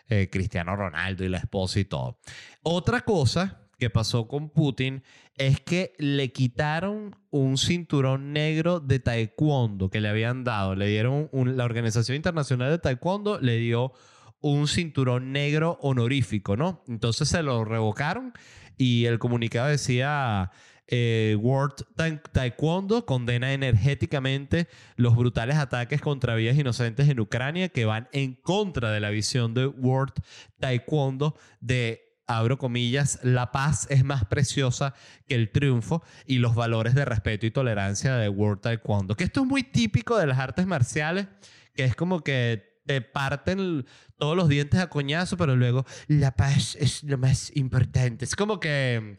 [0.09, 2.19] eh, Cristiano Ronaldo y la esposa y todo.
[2.63, 5.03] Otra cosa que pasó con Putin
[5.37, 10.75] es que le quitaron un cinturón negro de taekwondo que le habían dado.
[10.75, 13.93] Le dieron la Organización Internacional de Taekwondo le dio
[14.41, 16.83] un cinturón negro honorífico, ¿no?
[16.89, 18.33] Entonces se lo revocaron
[18.79, 20.51] y el comunicado decía
[20.89, 21.85] eh, World
[22.33, 28.93] Taekwondo condena energéticamente los brutales ataques contra vías inocentes en Ucrania que van en contra
[28.93, 30.13] de la visión de World
[30.61, 34.95] Taekwondo de abro comillas, la paz es más preciosa
[35.27, 39.17] que el triunfo y los valores de respeto y tolerancia de World Taekwondo.
[39.17, 41.29] Que esto es muy típico de las artes marciales,
[41.75, 43.85] que es como que te parten
[44.17, 48.25] todos los dientes a coñazo, pero luego la paz es lo más importante.
[48.25, 49.17] Es como que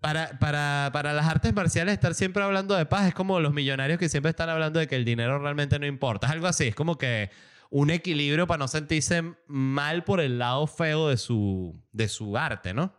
[0.00, 3.98] para, para, para las artes marciales estar siempre hablando de paz es como los millonarios
[3.98, 6.26] que siempre están hablando de que el dinero realmente no importa.
[6.26, 7.30] Es algo así, es como que
[7.72, 12.74] un equilibrio para no sentirse mal por el lado feo de su, de su arte,
[12.74, 12.92] ¿no?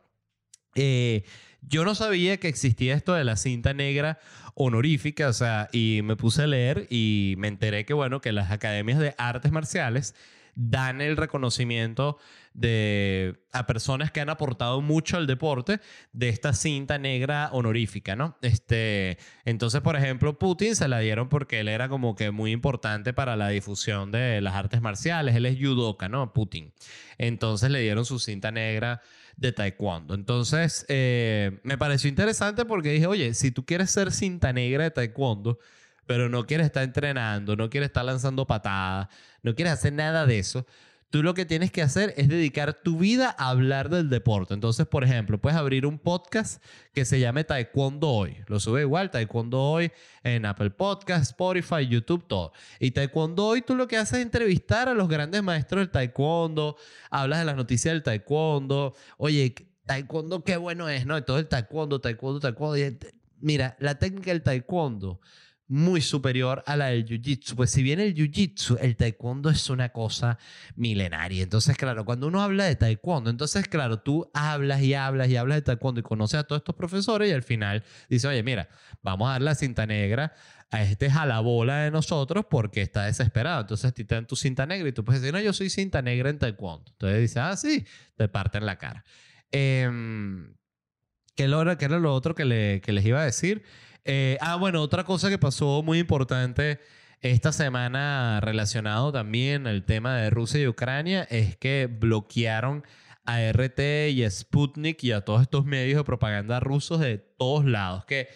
[0.74, 1.24] Eh,
[1.62, 4.18] yo no sabía que existía esto de la cinta negra
[4.56, 8.50] honorífica, o sea, y me puse a leer y me enteré que, bueno, que las
[8.50, 10.16] academias de artes marciales
[10.56, 12.18] dan el reconocimiento
[12.54, 15.80] de, a personas que han aportado mucho al deporte
[16.12, 18.38] de esta cinta negra honorífica, ¿no?
[18.42, 23.13] Este, entonces, por ejemplo, Putin se la dieron porque él era como que muy importante
[23.13, 25.36] para la difusión de las artes marciales.
[25.36, 26.34] Él es judoka, ¿no?
[26.34, 26.74] Putin.
[27.18, 29.02] Entonces le dieron su cinta negra
[29.38, 30.13] de taekwondo.
[30.13, 34.92] Entonces, eh, me pareció interesante porque dije, oye, si tú quieres ser cinta negra de
[34.92, 35.58] taekwondo,
[36.06, 39.08] pero no quieres estar entrenando, no quieres estar lanzando patadas,
[39.43, 40.65] no quieres hacer nada de eso,
[41.13, 44.56] tú lo que tienes que hacer es dedicar tu vida a hablar del deporte.
[44.56, 46.60] Entonces, por ejemplo, puedes abrir un podcast
[46.91, 48.38] que se llame Taekwondo Hoy.
[48.47, 49.91] Lo sube igual, Taekwondo Hoy,
[50.23, 52.51] en Apple Podcast, Spotify, YouTube, todo.
[52.79, 56.77] Y Taekwondo Hoy tú lo que haces es entrevistar a los grandes maestros del Taekwondo,
[57.12, 58.95] hablas de las noticias del Taekwondo.
[59.17, 59.53] Oye,
[59.86, 61.15] Taekwondo qué bueno es, ¿no?
[61.15, 62.97] Y todo el Taekwondo, Taekwondo, Taekwondo.
[63.39, 65.19] Mira, la técnica del Taekwondo
[65.67, 67.56] muy superior a la del jiu-jitsu.
[67.56, 70.38] Pues si bien el jiu-jitsu, el taekwondo es una cosa
[70.76, 71.43] milenaria.
[71.43, 75.58] Entonces, claro, cuando uno habla de taekwondo, entonces, claro, tú hablas y hablas y hablas
[75.58, 78.69] de taekwondo y conoces a todos estos profesores y al final dices, oye, mira,
[79.02, 80.34] vamos a dar la cinta negra
[80.69, 83.62] a este jalabola de nosotros porque está desesperado.
[83.62, 85.69] Entonces, a ti te dan tu cinta negra y tú puedes decir, no, yo soy
[85.69, 86.91] cinta negra en taekwondo.
[86.91, 89.06] Entonces dices, ah, sí, te parten la cara.
[89.52, 90.56] Em,
[91.36, 93.63] ¿qué, ¿Qué era lo otro que, le, que les iba a decir?
[94.06, 96.80] Eh, ah, bueno, otra cosa que pasó muy importante
[97.22, 102.84] esta semana relacionado también al tema de Rusia y Ucrania es que bloquearon
[103.26, 107.63] a RT y a Sputnik y a todos estos medios de propaganda rusos de todos
[107.63, 108.04] lados.
[108.06, 108.28] Que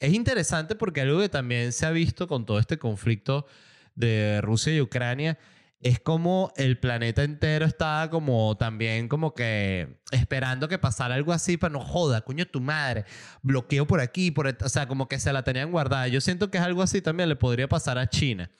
[0.00, 3.46] es interesante porque algo que también se ha visto con todo este conflicto
[3.94, 5.38] de Rusia y Ucrania
[5.84, 11.58] es como el planeta entero estaba como también como que esperando que pasara algo así
[11.58, 13.04] para no joda, coño tu madre,
[13.42, 16.08] bloqueo por aquí, por, o sea, como que se la tenían guardada.
[16.08, 18.50] Yo siento que es algo así también le podría pasar a China.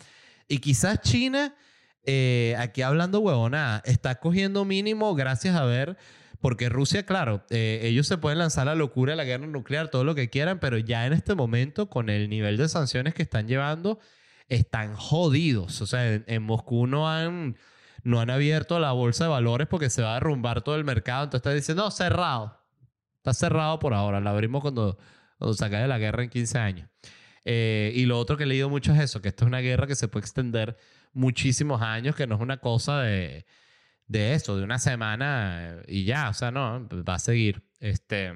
[0.48, 1.54] Y quizás China,
[2.04, 5.96] eh, aquí hablando huevona, está cogiendo mínimo gracias a ver,
[6.42, 10.14] porque Rusia, claro, eh, ellos se pueden lanzar la locura, la guerra nuclear, todo lo
[10.14, 13.98] que quieran, pero ya en este momento, con el nivel de sanciones que están llevando,
[14.48, 15.80] están jodidos.
[15.80, 17.57] O sea, en, Moscú no han,
[18.02, 21.24] no han abierto la bolsa de valores porque se va a derrumbar todo el mercado.
[21.24, 22.61] Entonces está diciendo, no, cerrado.
[23.16, 24.20] Está cerrado por ahora.
[24.20, 24.98] La abrimos cuando,
[25.38, 26.88] cuando se acabe la guerra en 15 años.
[27.44, 29.87] Eh, y lo otro que he leído mucho es eso, que esto es una guerra
[29.87, 30.78] que se puede extender
[31.12, 33.44] muchísimos años, que no es una cosa de,
[34.07, 37.62] de eso, de una semana y ya, o sea, no, va a seguir.
[37.80, 38.33] Este,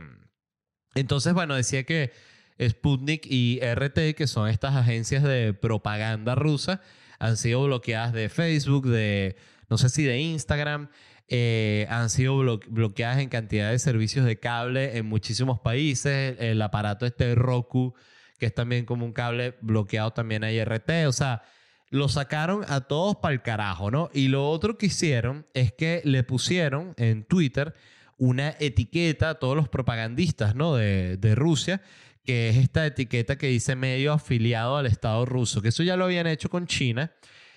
[0.95, 2.13] entonces, bueno, decía que
[2.61, 6.81] Sputnik y RT, que son estas agencias de propaganda rusa,
[7.19, 9.37] han sido bloqueadas de Facebook, de
[9.69, 10.89] no sé si de Instagram,
[11.29, 16.37] eh, han sido bloqueadas en cantidad de servicios de cable en muchísimos países.
[16.41, 17.95] El aparato este Roku,
[18.39, 21.07] que es también como un cable bloqueado también hay RT.
[21.07, 21.43] O sea,
[21.91, 24.11] lo sacaron a todos para el carajo, ¿no?
[24.15, 27.75] Y lo otro que hicieron es que le pusieron en Twitter
[28.17, 30.75] una etiqueta a todos los propagandistas, ¿no?
[30.75, 31.83] De Rusia
[32.25, 36.05] que es esta etiqueta que dice medio afiliado al Estado ruso, que eso ya lo
[36.05, 37.13] habían hecho con China.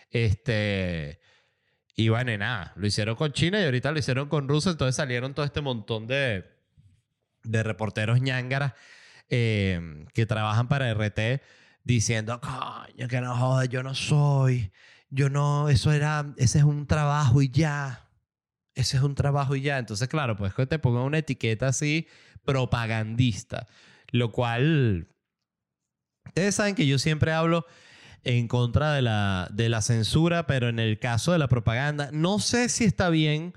[0.10, 1.19] Este,
[1.95, 5.34] y bueno, nada, lo hicieron con China y ahorita lo hicieron con Rusia, entonces salieron
[5.34, 6.45] todo este montón de,
[7.43, 8.74] de reporteros ñángaras
[9.30, 11.41] eh, que trabajan para RT
[11.84, 14.71] diciendo, coño, que no joda, yo no soy,
[15.10, 18.10] yo no, eso era, ese es un trabajo y ya,
[18.76, 19.78] ese es un trabajo y ya.
[19.78, 22.08] Entonces, claro, pues que te pongan una etiqueta así
[22.43, 23.67] propagandista.
[24.12, 25.08] Lo cual,
[26.28, 27.65] ustedes saben que yo siempre hablo
[28.24, 32.39] en contra de la, de la censura, pero en el caso de la propaganda, no
[32.39, 33.54] sé si está bien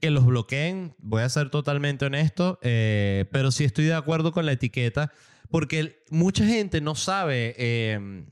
[0.00, 4.44] que los bloqueen, voy a ser totalmente honesto, eh, pero sí estoy de acuerdo con
[4.44, 5.12] la etiqueta,
[5.50, 8.26] porque mucha gente no sabe eh,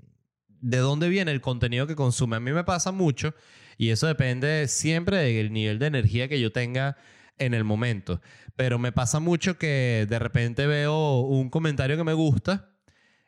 [0.60, 2.36] de dónde viene el contenido que consume.
[2.36, 3.34] A mí me pasa mucho
[3.78, 6.96] y eso depende siempre del nivel de energía que yo tenga
[7.38, 8.20] en el momento.
[8.56, 12.70] Pero me pasa mucho que de repente veo un comentario que me gusta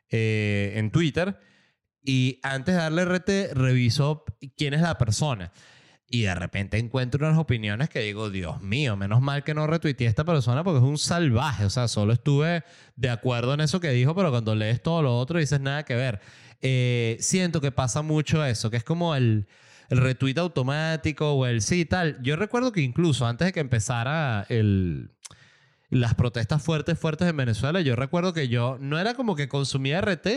[0.09, 1.39] eh, en Twitter
[2.03, 4.23] y antes de darle RT reviso
[4.55, 5.51] quién es la persona.
[6.07, 10.05] Y de repente encuentro unas opiniones que digo, Dios mío, menos mal que no retuiteé
[10.05, 11.65] a esta persona porque es un salvaje.
[11.65, 12.63] O sea, solo estuve
[12.95, 15.95] de acuerdo en eso que dijo, pero cuando lees todo lo otro dices nada que
[15.95, 16.21] ver.
[16.61, 19.47] Eh, siento que pasa mucho eso, que es como el,
[19.89, 22.21] el retweet automático o el sí tal.
[22.21, 25.11] Yo recuerdo que incluso antes de que empezara el,
[25.89, 30.01] las protestas fuertes, fuertes en Venezuela, yo recuerdo que yo no era como que consumía
[30.01, 30.27] RT,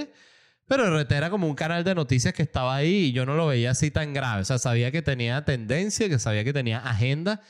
[0.66, 3.46] pero RT era como un canal de noticias que estaba ahí y yo no lo
[3.46, 4.42] veía así tan grave.
[4.42, 7.40] O sea, sabía que tenía tendencia, que sabía que tenía agenda,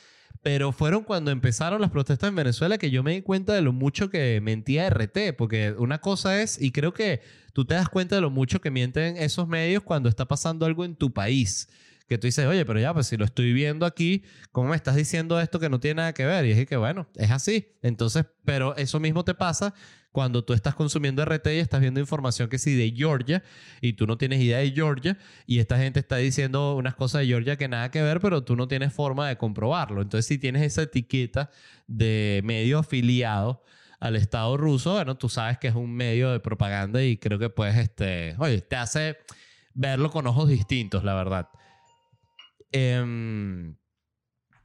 [0.43, 3.73] pero fueron cuando empezaron las protestas en Venezuela que yo me di cuenta de lo
[3.73, 7.21] mucho que mentía RT, porque una cosa es, y creo que
[7.53, 10.85] tú te das cuenta de lo mucho que mienten esos medios cuando está pasando algo
[10.85, 11.69] en tu país
[12.09, 14.97] que tú dices, oye, pero ya, pues si lo estoy viendo aquí, ¿cómo me estás
[14.97, 16.47] diciendo esto que no tiene nada que ver?
[16.47, 17.69] Y es que, bueno, es así.
[17.83, 19.75] Entonces, pero eso mismo te pasa
[20.11, 23.43] cuando tú estás consumiendo RT y estás viendo información que sí de Georgia
[23.83, 27.27] y tú no tienes idea de Georgia y esta gente está diciendo unas cosas de
[27.27, 30.01] Georgia que nada que ver, pero tú no tienes forma de comprobarlo.
[30.01, 31.51] Entonces, si tienes esa etiqueta
[31.87, 33.63] de medio afiliado
[34.01, 37.51] al Estado ruso, bueno, tú sabes que es un medio de propaganda y creo que
[37.51, 39.19] puedes, este, oye, te hace
[39.75, 41.49] verlo con ojos distintos, la verdad.
[42.71, 43.77] Em,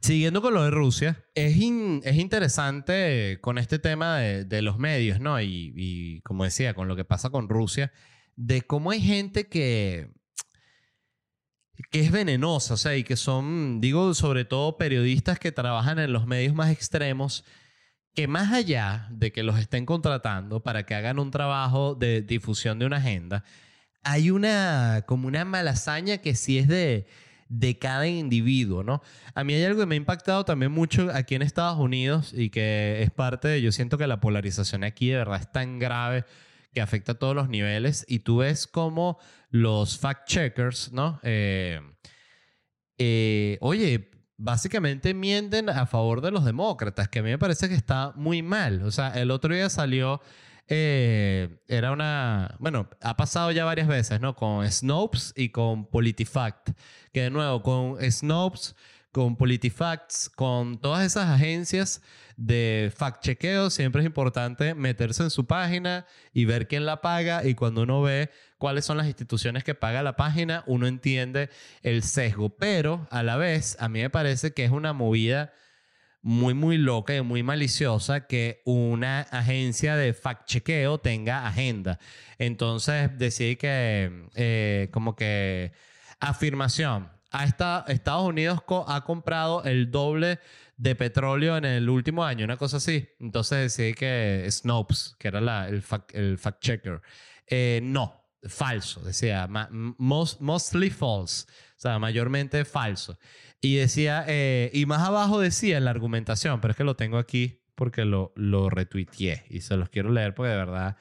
[0.01, 5.41] siguiendo con lo de Rusia, es, es interesante con este tema de, los medios, ¿no?
[5.41, 7.91] Y, como decía, con lo que pasa con Rusia,
[8.35, 10.11] de cómo hay gente que,
[11.91, 16.11] que es venenosa, o sea, y que son, digo, sobre todo periodistas que trabajan en
[16.11, 17.45] los medios más extremos,
[18.13, 22.77] que más allá de que los estén contratando para que hagan un trabajo de difusión
[22.77, 23.43] de una agenda,
[24.03, 27.07] hay una, como una malasaña que sí es de,
[27.53, 29.03] de cada individuo, ¿no?
[29.35, 32.49] A mí hay algo que me ha impactado también mucho aquí en Estados Unidos y
[32.49, 36.25] que es parte de, yo siento que la polarización aquí de verdad es tan grave
[36.73, 39.19] que afecta a todos los niveles y tú ves como
[39.51, 41.19] los fact-checkers, ¿no?
[41.21, 41.79] Eh,
[42.97, 47.75] eh, oye, básicamente mienten a favor de los demócratas, que a mí me parece que
[47.75, 48.81] está muy mal.
[48.81, 50.21] O sea, el otro día salió
[50.75, 54.35] eh, era una, bueno, ha pasado ya varias veces, ¿no?
[54.35, 56.71] Con Snopes y con PolitiFact,
[57.11, 58.75] que de nuevo, con Snopes,
[59.11, 62.01] con PolitiFacts, con todas esas agencias
[62.35, 67.45] de fact-chequeo, siempre es importante meterse en su página y ver quién la paga.
[67.45, 71.51] Y cuando uno ve cuáles son las instituciones que paga la página, uno entiende
[71.83, 75.53] el sesgo, pero a la vez a mí me parece que es una movida
[76.23, 81.99] muy, muy loca y muy maliciosa que una agencia de fact-chequeo tenga agenda.
[82.39, 85.73] Entonces, decir que, eh, como que,
[86.19, 87.11] afirmación.
[87.31, 90.39] A esta, Estados Unidos ha comprado el doble
[90.77, 93.09] de petróleo en el último año, una cosa así.
[93.19, 97.01] Entonces decir que Snopes, que era la, el, fact, el checker,
[97.47, 103.17] eh, no, falso, decía, mostly false, o sea, mayormente falso.
[103.63, 107.17] Y decía, eh, y más abajo decía en la argumentación, pero es que lo tengo
[107.17, 110.97] aquí porque lo, lo retuiteé y se los quiero leer porque de verdad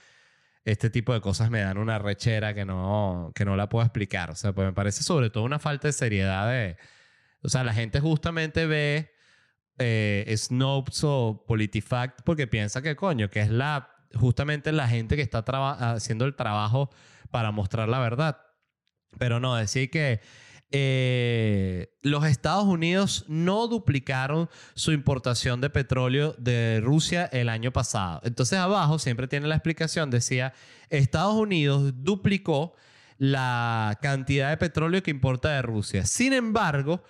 [0.65, 4.31] este tipo de cosas me dan una rechera que no, que no la puedo explicar.
[4.31, 6.77] O sea, pues me parece sobre todo una falta de seriedad de...
[7.43, 9.11] O sea, la gente justamente ve
[9.79, 15.23] eh, Snopes o PolitiFact porque piensa que coño, que es la justamente la gente que
[15.23, 15.43] está
[15.95, 16.91] haciendo el trabajo
[17.33, 18.39] para mostrar la verdad.
[19.19, 20.21] Pero no, decir que
[20.73, 28.21] eh, los Estados Unidos no duplicaron su importación de petróleo de Rusia el año pasado.
[28.25, 30.55] Entonces abajo siempre tiene la explicación, decía,
[30.89, 32.75] Estados Unidos duplicó
[33.19, 36.07] la cantidad de petróleo que importa de Rusia.
[36.07, 37.03] Sin embargo,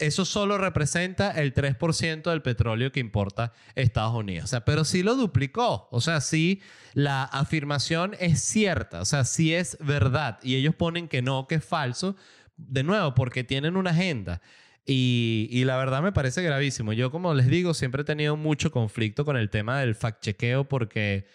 [0.00, 4.44] eso solo representa el 3% del petróleo que importa Estados Unidos.
[4.44, 5.88] O sea, pero sí lo duplicó.
[5.90, 6.62] O sea, sí
[6.94, 9.00] la afirmación es cierta.
[9.00, 10.38] O sea, sí es verdad.
[10.42, 12.16] Y ellos ponen que no, que es falso
[12.56, 14.40] de nuevo, porque tienen una agenda.
[14.86, 16.92] Y, la verdad me parece gravísimo.
[16.92, 21.26] Yo, como les digo, siempre he tenido mucho conflicto con el tema del fact-chequeo porque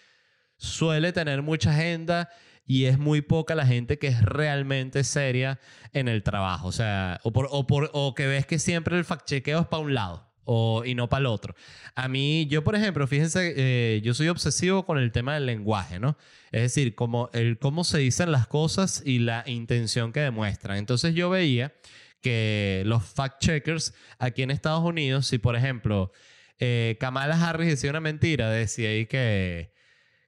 [0.56, 2.28] suele tener mucha agenda
[2.64, 5.58] y es muy poca la gente que es realmente seria
[5.92, 6.68] en el trabajo.
[6.68, 9.94] O sea, o, por, o, o que ves que siempre el fact-chequeo es para un
[9.94, 10.29] lado.
[10.44, 11.54] O, y no para el otro.
[11.94, 16.00] A mí, yo por ejemplo, fíjense, eh, yo soy obsesivo con el tema del lenguaje,
[16.00, 16.16] ¿no?
[16.50, 20.78] Es decir, como el cómo se dicen las cosas y la intención que demuestran.
[20.78, 21.74] Entonces yo veía
[22.20, 26.12] que los fact-checkers aquí en Estados Unidos, si por ejemplo
[26.58, 29.72] eh, Kamala Harris decía una mentira, decía ahí que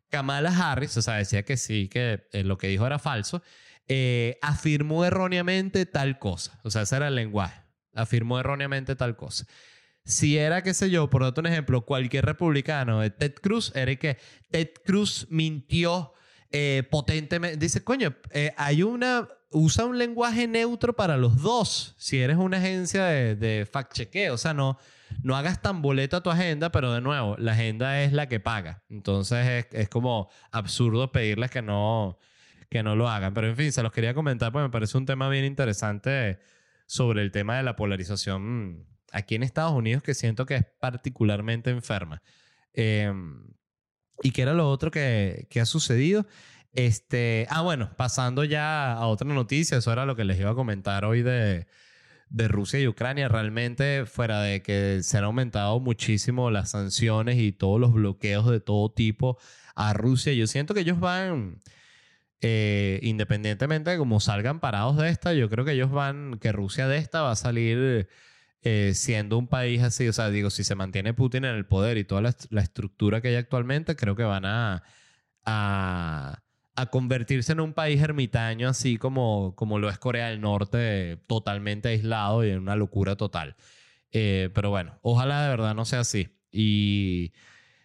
[0.09, 3.42] Kamala Harris, o sea, decía que sí, que eh, lo que dijo era falso,
[4.40, 6.61] afirmó erróneamente tal cosa.
[6.62, 7.61] O sea, ese era el lenguaje.
[7.94, 9.46] Afirmó erróneamente tal cosa.
[10.05, 14.19] Si era, qué sé yo, por otro ejemplo, cualquier republicano, de Ted Cruz, era que
[14.51, 16.12] Ted Cruz mintió
[16.51, 17.57] eh, potentemente.
[17.57, 19.29] Dice, coño, eh, hay una.
[19.55, 21.95] Usa un lenguaje neutro para los dos.
[21.99, 24.33] Si eres una agencia de, de fact-chequeo.
[24.33, 24.79] O sea, no,
[25.23, 28.83] no hagas tan boleta tu agenda, pero de nuevo, la agenda es la que paga.
[28.88, 32.19] Entonces es, es como absurdo pedirles que no,
[32.71, 33.35] que no lo hagan.
[33.35, 36.38] Pero en fin, se los quería comentar porque me parece un tema bien interesante
[36.87, 41.70] sobre el tema de la polarización aquí en Estados Unidos que siento que es particularmente
[41.70, 42.22] enferma.
[42.72, 43.46] Em,
[44.22, 46.27] ¿Y qué era lo otro que, que, ha sucedido?
[46.72, 50.55] Este, ah, bueno, pasando ya a otra noticia, eso era lo que les iba a
[50.55, 51.66] comentar hoy de,
[52.31, 53.29] de Rusia y Ucrania.
[53.29, 58.61] Realmente, fuera de que se han aumentado muchísimo las sanciones y todos los bloqueos de
[58.61, 59.38] todo tipo
[59.75, 61.59] a Rusia, yo siento que ellos van...
[62.44, 66.88] Eh, independientemente de cómo salgan parados de esta, yo creo que ellos van, que Rusia
[66.88, 68.09] de esta va a salir
[68.94, 72.05] siendo un país así, o sea, digo, si se mantiene Putin en el poder y
[72.05, 74.83] toda la, estructura que hay actualmente, creo que van a,
[75.44, 76.42] a,
[76.90, 82.44] convertirse en un país ermitaño, así como, como lo es Corea del Norte, totalmente aislado
[82.44, 83.57] y en una locura total.
[84.12, 86.29] Eh, pero bueno, ojalá de verdad no sea así.
[86.51, 87.33] Y,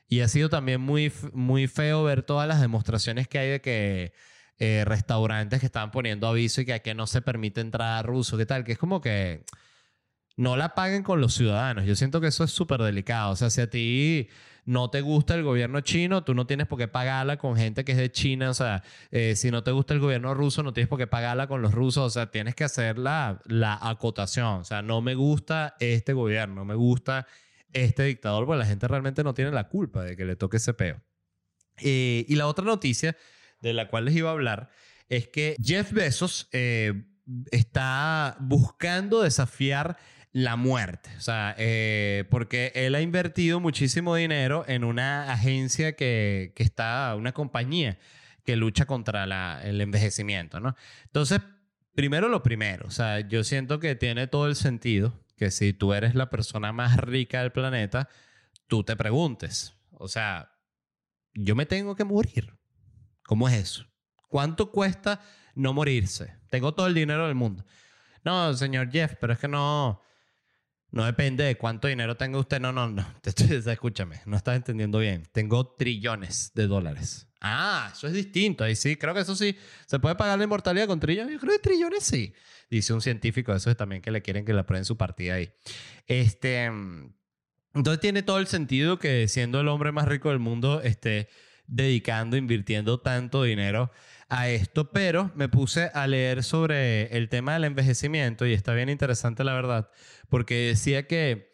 [0.08, 4.14] y ha sido también muy, muy feo ver todas las demostraciones que hay de que
[4.60, 8.38] eh, restaurantes que están poniendo aviso y que aquí no se permite entrar a ruso,
[8.38, 8.64] ¿qué tal?
[8.64, 9.44] Que es como que
[10.38, 11.86] no la paguen con los ciudadanos.
[11.86, 13.32] Yo siento que eso es súper delicado.
[13.32, 14.30] O sea, si a ti
[14.66, 17.94] no te gusta el gobierno chino, tú no tienes por qué pagarla con gente que
[17.94, 18.52] es de China.
[18.52, 21.48] O sea, eh, si no te gusta el gobierno ruso, no tienes por qué pagarla
[21.48, 22.06] con los rusos.
[22.06, 23.42] O sea, tienes que hacer la,
[23.82, 24.60] acotación.
[24.60, 27.26] O sea, no me gusta este gobierno, no me gusta
[27.74, 30.76] este dictador, porque la gente realmente no tiene la culpa de que le toque ese
[30.76, 31.02] peo.
[31.82, 33.18] Eh, y la otra noticia
[33.62, 34.70] de la cual les iba a hablar
[35.10, 37.06] es que Jeff Bezos eh,
[37.52, 39.98] está buscando desafiar
[40.32, 41.10] la muerte.
[41.18, 47.16] O sea, eh, porque él ha invertido muchísimo dinero en una agencia que, que está,
[47.16, 47.98] una compañía
[48.44, 50.76] que lucha contra la, el envejecimiento, ¿no?
[51.06, 51.42] Entonces,
[51.94, 55.94] primero lo primero, o sea, yo siento que tiene todo el sentido que si tú
[55.94, 58.08] eres la persona más rica del planeta,
[58.68, 60.52] tú te preguntes, o sea,
[61.34, 62.58] yo me tengo que morir.
[63.24, 63.86] ¿Cómo es eso?
[64.30, 65.22] ¿Cuánto cuesta
[65.54, 66.36] no morirse?
[66.50, 67.66] Tengo todo el dinero del mundo.
[68.24, 70.02] No, señor Jeff, pero es que no,
[70.92, 72.60] no depende de cuánto dinero tenga usted.
[72.60, 73.06] No, no, no.
[73.72, 75.24] Escúchame, no estás entendiendo bien.
[75.32, 77.28] Tengo trillones de dólares.
[77.42, 78.64] Ah, eso es distinto.
[78.64, 79.56] Ahí sí, creo que eso sí.
[79.86, 81.34] ¿Se puede pagar la inmortalidad con trillones?
[81.34, 82.34] Yo creo que trillones sí.
[82.70, 85.52] Dice un científico, eso es también que le quieren que le aprueben su partida ahí.
[86.08, 86.66] Este.
[87.74, 91.28] Entonces tiene todo el sentido que siendo el hombre más rico del mundo esté
[91.68, 93.92] dedicando, invirtiendo tanto dinero
[94.30, 98.90] a esto, pero me puse a leer sobre el tema del envejecimiento y está bien
[98.90, 99.90] interesante la verdad,
[100.30, 101.52] porque decía que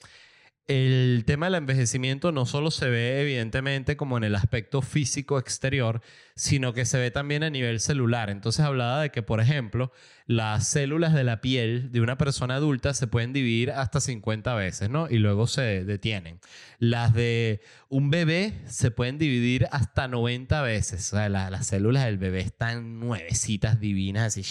[0.68, 6.02] el tema del envejecimiento no solo se ve evidentemente como en el aspecto físico exterior,
[6.36, 8.30] sino que se ve también a nivel celular.
[8.30, 9.92] Entonces hablaba de que, por ejemplo,
[10.26, 14.90] las células de la piel de una persona adulta se pueden dividir hasta 50 veces,
[14.90, 15.10] ¿no?
[15.10, 16.40] Y luego se detienen.
[16.80, 21.12] Las de un bebé se pueden dividir hasta 90 veces.
[21.12, 24.44] O sea, las células del bebé están nuevecitas, divinas, así.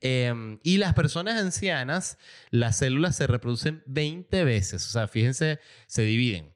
[0.00, 2.18] Em, y las personas ancianas,
[2.50, 4.86] las células se reproducen 20 veces.
[4.86, 6.54] O sea, fíjense, se dividen.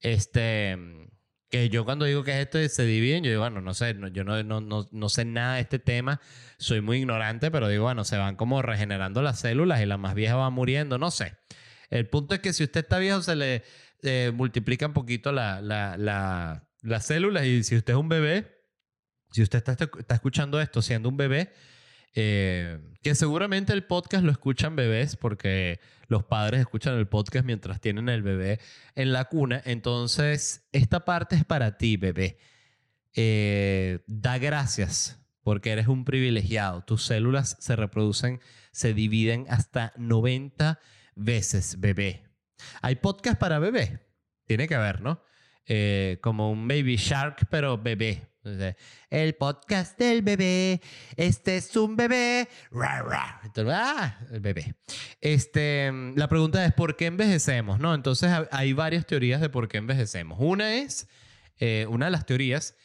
[0.00, 0.78] Este,
[1.50, 4.42] que yo cuando digo que esto se dividen, yo digo, bueno, no sé, yo no,
[4.42, 6.20] no, no, sé nada de este tema,
[6.58, 10.14] soy muy ignorante, pero digo, bueno, se van como regenerando las células y la más
[10.14, 11.36] vieja va muriendo, no sé.
[11.90, 13.62] El punto es que si usted está viejo, se le
[14.02, 18.62] eh, multiplica un poquito la, la, las células y si usted es un bebé,
[19.30, 21.52] si usted está, está escuchando esto siendo un bebé,
[22.14, 27.80] eh, que seguramente el podcast lo escuchan bebés porque los padres escuchan el podcast mientras
[27.80, 28.60] tienen el bebé
[28.94, 29.60] en la cuna.
[29.64, 32.38] Entonces, esta parte es para ti, bebé.
[33.14, 36.82] Eh, da gracias porque eres un privilegiado.
[36.82, 38.40] Tus células se reproducen,
[38.72, 40.80] se dividen hasta 90
[41.14, 42.24] veces, bebé.
[42.80, 44.00] Hay podcast para bebé.
[44.46, 45.22] Tiene que haber, ¿no?
[45.66, 48.33] Eh, como un baby shark, pero bebé.
[49.10, 50.82] El podcast del bebé.
[51.16, 52.46] Este es un bebé.
[53.70, 54.74] ah, el bebé.
[55.20, 57.80] Este, la pregunta es: ¿por qué envejecemos?
[57.80, 57.94] ¿No?
[57.94, 60.38] Entonces, hay varias teorías de por qué envejecemos.
[60.40, 61.08] Una es:
[61.58, 62.76] eh, una de las teorías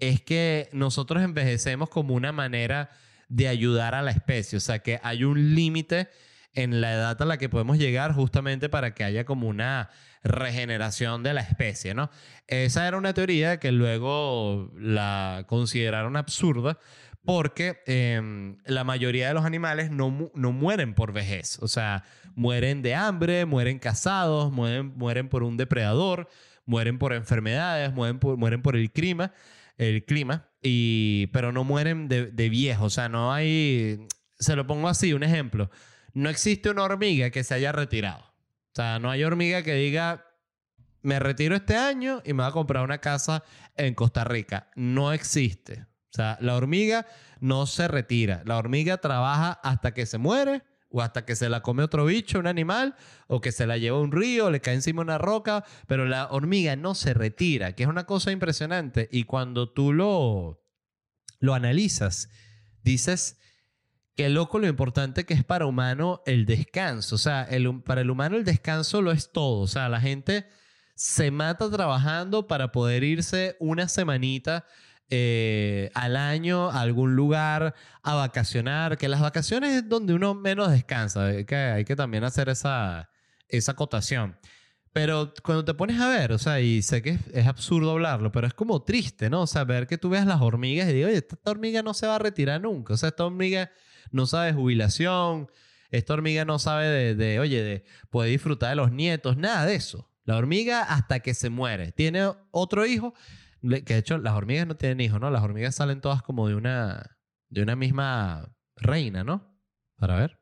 [0.00, 2.90] es que nosotros envejecemos como una manera
[3.28, 4.58] de ayudar a la especie.
[4.58, 6.08] O sea, que hay un límite
[6.54, 9.90] en la edad a la que podemos llegar justamente para que haya como una
[10.24, 12.10] regeneración de la especie, ¿no?
[12.46, 16.78] Esa era una teoría que luego la consideraron absurda
[17.24, 22.04] porque em, la mayoría de los animales no, no, mueren por vejez, o sea,
[22.34, 26.28] mueren de hambre, mueren casados, mueren, mueren por un depredador,
[26.66, 29.32] mueren por enfermedades, mueren por, mueren por el clima,
[29.78, 34.06] el clima y, pero no mueren de, de viejo, o sea, no hay,
[34.38, 35.70] se lo pongo así, un ejemplo
[36.14, 38.33] no existe una hormiga que se haya retirado.
[38.74, 40.26] O sea, no hay hormiga que diga,
[41.00, 43.44] me retiro este año y me voy a comprar una casa
[43.76, 44.68] en Costa Rica.
[44.74, 45.82] No existe.
[45.82, 47.06] O sea, la hormiga
[47.38, 48.42] no se retira.
[48.44, 52.40] La hormiga trabaja hasta que se muere o hasta que se la come otro bicho,
[52.40, 52.96] un animal,
[53.28, 56.28] o que se la lleva a un río, le cae encima una roca, pero la
[56.30, 59.08] hormiga no se retira, que es una cosa impresionante.
[59.12, 60.64] Y cuando tú lo,
[61.38, 62.28] lo analizas,
[62.82, 63.38] dices,
[64.16, 67.16] Qué loco lo importante que es para humano el descanso.
[67.16, 69.60] O sea, el, para el humano el descanso lo es todo.
[69.60, 70.46] O sea, la gente
[70.94, 74.66] se mata trabajando para poder irse una semanita
[75.10, 78.98] eh, al año a algún lugar a vacacionar.
[78.98, 81.26] Que las vacaciones es donde uno menos descansa.
[81.26, 83.10] Hay que, hay que también hacer esa,
[83.48, 84.38] esa acotación.
[84.92, 88.46] Pero cuando te pones a ver, o sea, y sé que es, absurdo hablarlo, pero
[88.46, 89.42] es como triste, ¿no?
[89.42, 92.06] O sea, ver que tú veas las hormigas y digo, oye, esta hormiga no se
[92.06, 92.94] va a retirar nunca.
[92.94, 93.72] O sea, esta hormiga
[94.14, 95.50] no sabe de jubilación,
[95.90, 100.10] esta hormiga no sabe de, oye, de poder disfrutar de los nietos, nada de eso.
[100.24, 101.92] La hormiga hasta que se muere.
[101.92, 103.12] Tiene otro hijo,
[103.60, 105.30] que de hecho las hormigas no tienen hijos, ¿no?
[105.30, 109.58] Las hormigas salen todas como de una, de una misma reina, ¿no?
[109.96, 110.40] Para ver.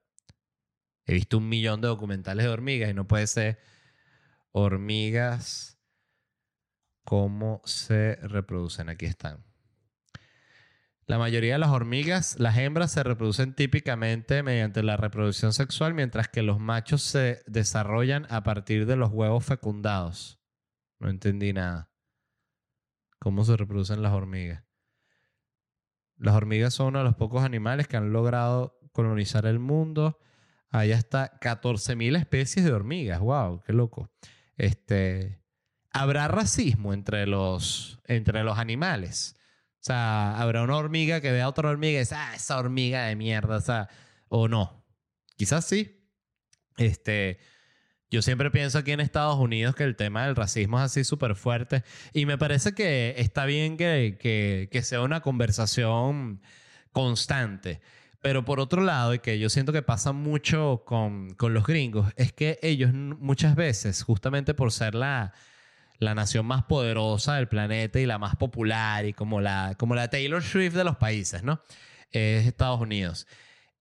[1.06, 3.58] He visto un millón de documentales de hormigas y no puede ser
[4.52, 5.78] hormigas
[7.04, 8.90] cómo se reproducen.
[8.90, 9.44] Aquí están.
[11.06, 16.28] La mayoría de las hormigas, las hembras se reproducen típicamente mediante la reproducción sexual, mientras
[16.28, 20.40] que los machos se desarrollan a partir de los huevos fecundados.
[21.00, 21.90] No entendí nada.
[23.18, 24.64] ¿Cómo se reproducen las hormigas?
[26.16, 30.20] Las hormigas son uno de los pocos animales que han logrado colonizar el mundo.
[30.70, 33.18] Hay hasta 14.000 especies de hormigas.
[33.18, 33.60] ¡Wow!
[33.66, 34.12] ¡Qué loco!
[34.56, 35.42] Este,
[35.92, 39.36] ¿Habrá racismo entre los, entre los animales?
[39.82, 43.06] O sea, habrá una hormiga que vea a otra hormiga y dice, ah, esa hormiga
[43.06, 43.88] de mierda, o sea,
[44.28, 44.86] o no.
[45.36, 46.08] Quizás sí.
[46.76, 47.40] Este,
[48.08, 51.34] yo siempre pienso aquí en Estados Unidos que el tema del racismo es así súper
[51.34, 56.42] fuerte y me parece que está bien que, que, que sea una conversación
[56.92, 57.80] constante.
[58.20, 62.12] Pero por otro lado, y que yo siento que pasa mucho con, con los gringos,
[62.14, 65.32] es que ellos muchas veces, justamente por ser la,
[66.02, 70.08] la nación más poderosa del planeta y la más popular y como la, como la
[70.08, 71.62] Taylor Swift de los países, ¿no?
[72.10, 73.26] Es Estados Unidos.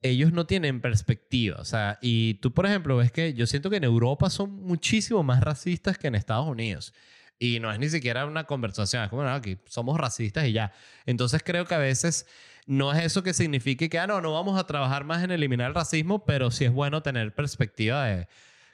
[0.03, 3.77] Ellos no tienen perspectiva, o sea, y tú, por ejemplo, ves que yo siento que
[3.77, 6.93] en Europa son muchísimo más racistas que en Estados Unidos.
[7.37, 10.73] Y no es ni siquiera una conversación, es como, no, aquí somos racistas y ya.
[11.05, 12.27] Entonces creo que a veces
[12.67, 15.69] no es eso que signifique que, ah, no, no vamos a trabajar más en eliminar
[15.69, 18.27] el racismo, pero sí es bueno tener perspectiva de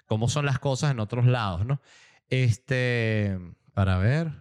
[0.05, 1.81] cómo son las cosas en otros lados, ¿no?
[2.29, 3.39] Este,
[3.73, 4.31] para ver.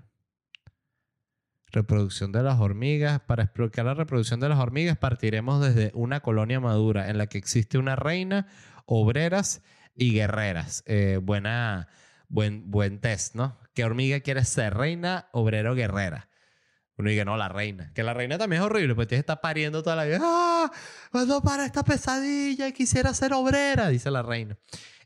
[1.71, 3.21] Reproducción de las hormigas.
[3.21, 7.39] Para explicar la reproducción de las hormigas, partiremos desde una colonia madura en la que
[7.39, 8.49] existe una reina,
[8.87, 9.63] obreras
[9.95, 10.83] y guerreras.
[10.87, 11.89] Eh, buena,
[12.29, 13.59] buen, buen test, ¿no?
[13.75, 14.75] ¿Qué hormiga quiere ser?
[14.75, 16.29] ¿Reina, obrero, guerrera?
[16.99, 17.93] Uno dice, no, la reina.
[17.95, 20.19] Que la reina también es horrible, porque está pariendo toda la vida.
[20.23, 20.73] ¡Ah!
[21.13, 22.73] ¿Cuándo para esta pesadilla?
[22.73, 24.57] Quisiera ser obrera, dice la reina.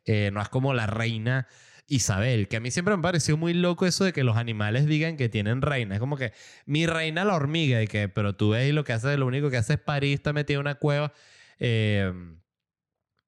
[0.05, 1.49] Eh, no es como la reina
[1.91, 5.16] Isabel, que a mí siempre me pareció muy loco eso de que los animales digan
[5.16, 5.97] que tienen reina.
[5.97, 6.32] Es como que
[6.64, 9.51] mi reina la hormiga, y que, pero tú ves y lo que hace, lo único
[9.51, 11.12] que hace es parir, está metida en una cueva
[11.59, 12.41] em,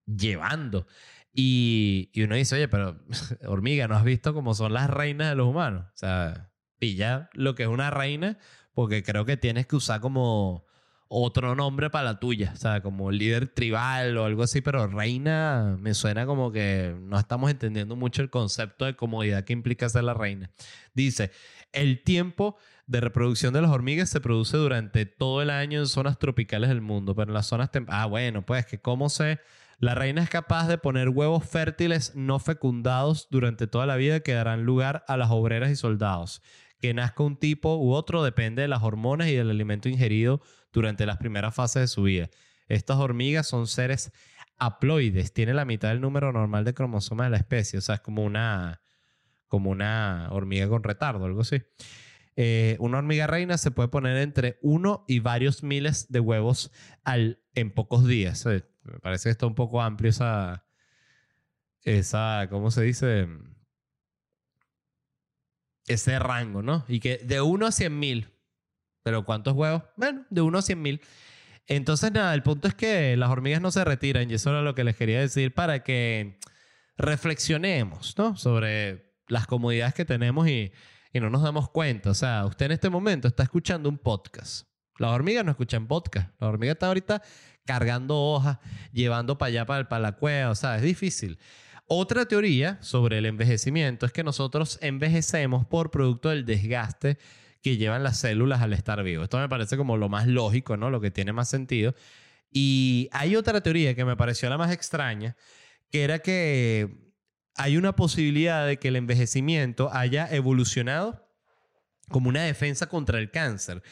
[0.06, 0.86] llevando.
[1.32, 3.00] Y, y, uno dice, oye, pero
[3.46, 5.86] hormiga, ¿no has visto cómo son las reinas de los humanos?
[5.94, 8.38] O sea, pilla lo que es una reina,
[8.74, 10.66] porque creo que tienes que usar como
[11.14, 15.76] otro nombre para la tuya, o sea, como líder tribal o algo así, pero reina
[15.78, 20.04] me suena como que no estamos entendiendo mucho el concepto de comodidad que implica ser
[20.04, 20.50] la reina.
[20.94, 21.30] Dice,
[21.72, 22.56] el tiempo
[22.86, 26.80] de reproducción de las hormigas se produce durante todo el año en zonas tropicales del
[26.80, 27.70] mundo, pero en las zonas...
[27.88, 29.38] Ah, bueno, pues que cómo se...
[29.78, 34.32] La reina es capaz de poner huevos fértiles no fecundados durante toda la vida que
[34.32, 36.40] darán lugar a las obreras y soldados.
[36.80, 40.40] Que nazca un tipo u otro depende de las hormonas y del alimento ingerido
[40.72, 42.30] durante las primeras fases de su vida.
[42.68, 44.12] Estas hormigas son seres
[44.58, 48.00] haploides, tiene la mitad del número normal de cromosomas de la especie, o sea, es
[48.00, 48.82] como una,
[49.48, 51.62] como una hormiga con retardo, algo así.
[52.36, 56.72] Eh, una hormiga reina se puede poner entre uno y varios miles de huevos
[57.04, 58.46] al, en pocos días.
[58.46, 60.64] me parece que está un poco amplio esa,
[61.82, 63.28] esa, ¿cómo se dice?
[65.86, 66.84] Ese rango, ¿no?
[66.88, 68.31] Y que de uno a cien mil.
[69.02, 69.82] ¿Pero cuántos huevos?
[69.96, 71.00] Bueno, de uno a cien mil.
[71.66, 74.74] Entonces, nada, el punto es que las hormigas no se retiran y eso era lo
[74.74, 76.38] que les quería decir para que
[76.96, 78.36] reflexionemos, ¿no?
[78.36, 80.72] Sobre las comodidades que tenemos y,
[81.12, 82.10] y no nos damos cuenta.
[82.10, 84.66] O sea, usted en este momento está escuchando un podcast.
[84.98, 86.30] Las hormigas no escuchan podcast.
[86.40, 87.22] Las hormigas están ahorita
[87.64, 88.58] cargando hojas,
[88.92, 90.50] llevando para allá, para, para la cueva.
[90.50, 91.38] O sea, es difícil.
[91.86, 97.18] Otra teoría sobre el envejecimiento es que nosotros envejecemos por producto del desgaste
[97.62, 99.24] que llevan las células al estar vivo.
[99.24, 100.90] Esto me parece como lo más lógico, ¿no?
[100.90, 101.94] Lo que tiene más sentido.
[102.50, 105.36] Y hay otra teoría que me pareció la más extraña,
[105.90, 107.14] que era que
[107.54, 111.28] hay una posibilidad de que el envejecimiento haya evolucionado
[112.08, 113.82] como una defensa contra el cáncer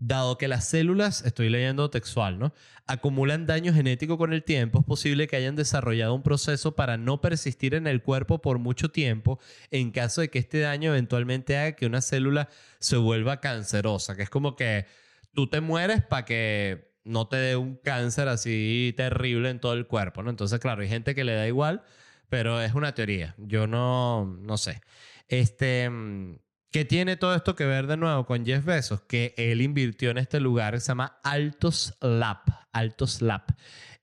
[0.00, 2.54] dado que las células, estoy leyendo textual, ¿no?
[2.86, 7.20] Acumulan daño genético con el tiempo, es posible que hayan desarrollado un proceso para no
[7.20, 9.38] persistir en el cuerpo por mucho tiempo
[9.70, 12.48] en caso de que este daño eventualmente haga que una célula
[12.78, 14.86] se vuelva cancerosa, que es como que
[15.34, 19.86] tú te mueres para que no te dé un cáncer así terrible en todo el
[19.86, 20.30] cuerpo, ¿no?
[20.30, 21.82] Entonces, claro, hay gente que le da igual,
[22.30, 23.34] pero es una teoría.
[23.38, 24.80] Yo no, no sé.
[25.28, 26.38] Este, mm,
[26.70, 29.00] ¿Qué tiene todo esto que ver de nuevo con Jeff Bezos?
[29.02, 32.42] Que él invirtió en este lugar se llama Altos Lab.
[32.72, 33.42] Altos Lab.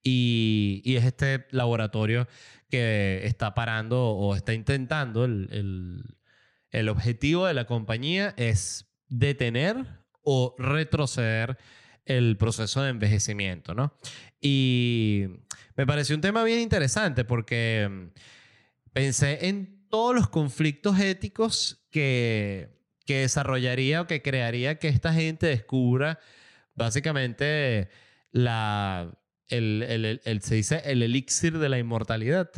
[0.04, 2.28] Y, es este laboratorio
[2.70, 6.04] que está parando o está intentando, el,
[6.72, 9.86] el objetivo de la compañía es detener
[10.22, 11.58] o retroceder
[12.04, 13.94] el proceso de envejecimiento, ¿no?
[14.42, 15.28] Y
[15.76, 18.08] me pareció un tema bien interesante porque mm,
[18.92, 22.70] pensé en todos los conflictos éticos que,
[23.06, 26.20] que desarrollaría o que crearía que esta gente descubra
[26.76, 27.90] básicamente
[28.32, 29.18] la,
[29.48, 32.50] el, el, se dice el elixir de la inmortalidad.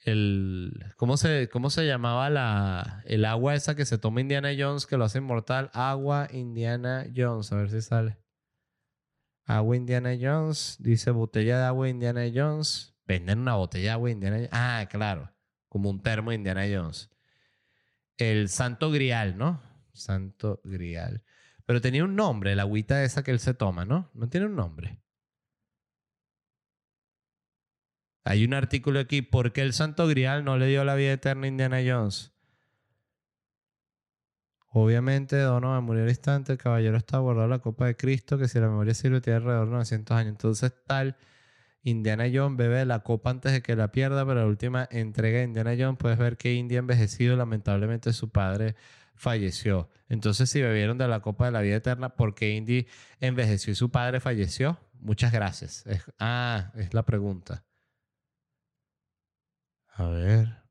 [0.00, 4.86] El, ¿cómo, se, ¿Cómo se llamaba la, el agua esa que se toma Indiana Jones
[4.86, 5.70] que lo hace inmortal?
[5.72, 8.18] Agua Indiana Jones, a ver si sale.
[9.46, 10.76] Agua Indiana Jones.
[10.78, 12.94] Dice botella de agua Indiana Jones.
[13.06, 14.50] Venden una botella de agua Indiana Jones.
[14.52, 15.33] Ah, claro.
[15.74, 17.10] Como un termo Indiana Jones.
[18.16, 19.60] El Santo Grial, ¿no?
[19.92, 21.24] Santo Grial.
[21.66, 24.08] Pero tenía un nombre, la agüita esa que él se toma, ¿no?
[24.14, 25.00] No tiene un nombre.
[28.22, 31.46] Hay un artículo aquí, ¿por qué el Santo Grial no le dio la vida eterna
[31.46, 32.32] a Indiana Jones?
[34.68, 38.60] Obviamente, Dono murió al instante, el caballero está guardado la copa de Cristo, que si
[38.60, 40.30] la memoria sirve tiene alrededor de 900 años.
[40.30, 41.16] Entonces, tal,
[41.84, 45.44] Indiana Jones bebe la copa antes de que la pierda, pero la última entrega de
[45.44, 48.74] Indiana Jones puedes ver que Indy ha envejecido, lamentablemente su padre
[49.14, 49.90] falleció.
[50.08, 52.86] Entonces, si bebieron de la copa de la vida eterna, ¿por qué Indy
[53.20, 54.80] envejeció y su padre falleció?
[54.94, 55.84] Muchas gracias.
[56.18, 57.64] ah, es la pregunta.
[59.96, 60.63] A ver.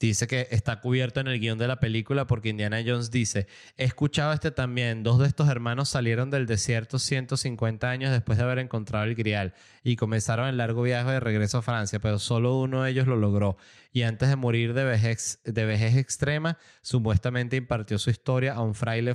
[0.00, 3.46] Dice que está cubierto en el guion de la película porque Indiana Jones dice,
[3.76, 8.44] he escuchado este también, dos de estos hermanos salieron del desierto 150 años después de
[8.44, 9.52] haber encontrado el grial
[9.84, 13.16] y comenzaron el largo viaje de regreso a Francia, pero solo uno de ellos lo
[13.16, 13.58] logró
[13.92, 18.74] y antes de morir de vejez, de vejez extrema, supuestamente impartió su historia a un
[18.74, 19.14] fraile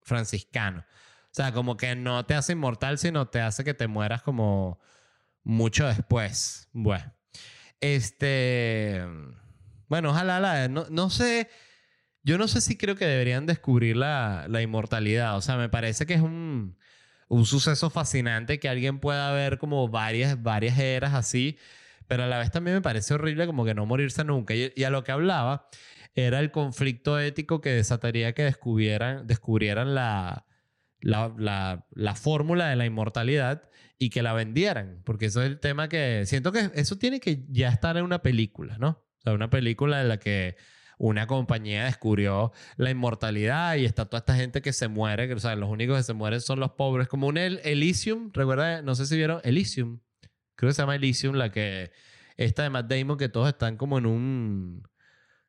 [0.00, 0.80] franciscano.
[0.80, 4.80] O sea, como que no te hace inmortal, sino te hace que te mueras como
[5.44, 6.68] mucho después.
[6.72, 7.12] Bueno,
[7.80, 9.06] este...
[9.92, 11.50] Bueno, ojalá, no, no, sé,
[12.22, 15.36] yo no sé si creo que deberían descubrir la, la inmortalidad.
[15.36, 16.78] O sea, me parece que es un,
[17.28, 21.58] un, suceso fascinante que alguien pueda ver como varias, varias eras así,
[22.06, 24.54] pero a la vez también me parece horrible como que no morirse nunca.
[24.54, 25.68] Y, a lo que hablaba
[26.14, 30.46] era el conflicto ético que desataría que descubrieran, descubrieran la,
[31.00, 33.68] la, la, la fórmula de la inmortalidad
[33.98, 37.44] y que la vendieran, porque eso es el tema que siento que eso tiene que
[37.50, 39.01] ya estar en una película, ¿no?
[39.24, 40.56] Una película en la que
[40.98, 45.68] una compañía descubrió la inmortalidad y está toda esta gente que se muere, que los
[45.68, 49.40] únicos que se mueren son los pobres, como un Elysium, recuerda, no sé si vieron
[49.42, 49.98] Elysium,
[50.54, 51.90] creo que se llama Elysium, la que
[52.36, 54.82] esta de Matt Damon que todos están como en un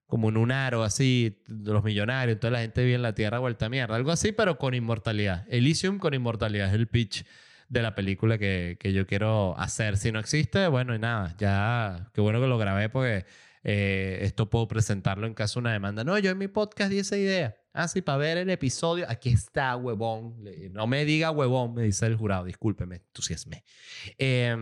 [0.07, 3.67] como en un aro así, los millonarios, entonces la gente vive en la tierra vuelta
[3.67, 5.45] a mierda, algo así, pero con inmortalidad.
[5.49, 7.25] Elysium con inmortalidad es el pitch
[7.69, 9.97] de la película que, que yo quiero hacer.
[9.97, 13.25] Si no existe, bueno, y nada, ya, qué bueno que lo grabé porque
[13.63, 16.03] eh, esto puedo presentarlo en caso de una demanda.
[16.03, 17.55] No, yo en mi podcast di esa idea.
[17.73, 19.05] Ah, sí, para ver el episodio.
[19.09, 20.43] Aquí está, huevón.
[20.71, 22.45] No me diga huevón, me dice el jurado.
[22.45, 23.63] Discúlpeme, entusiasme.
[24.17, 24.55] Eh,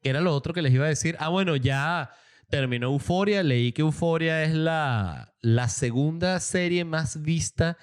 [0.00, 1.16] ¿Qué era lo otro que les iba a decir?
[1.18, 2.10] Ah, bueno, ya
[2.48, 3.42] terminó Euforia.
[3.42, 7.76] Leí que Euforia es la, la segunda serie más vista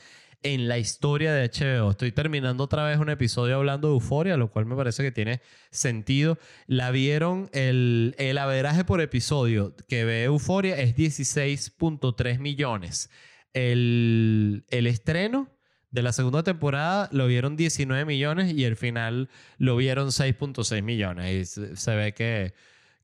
[0.44, 1.92] en la historia de HBO.
[1.92, 5.42] Estoy terminando otra vez un episodio hablando de Euforia, lo cual me parece que tiene
[5.72, 6.38] sentido.
[6.68, 13.10] La vieron, el, el averaje por episodio que ve Euforia es 16.3 millones.
[13.54, 15.50] El, el estreno
[15.92, 21.60] de la segunda temporada lo vieron 19 millones y el final lo vieron 6.6 millones.
[21.60, 22.54] Y se, ve que,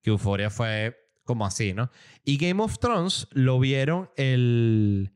[0.01, 1.91] que Euforia fue como así, ¿no?
[2.25, 5.11] Y Game of Thrones lo vieron el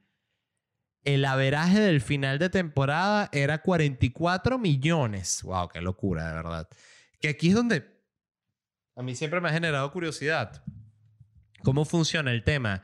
[1.03, 5.41] el averaje del final de temporada era 44 millones.
[5.43, 6.69] Wow, qué locura, de verdad.
[7.19, 7.93] Que aquí es donde
[8.95, 10.63] a mí siempre me ha generado curiosidad.
[11.63, 12.83] ¿Cómo funciona el tema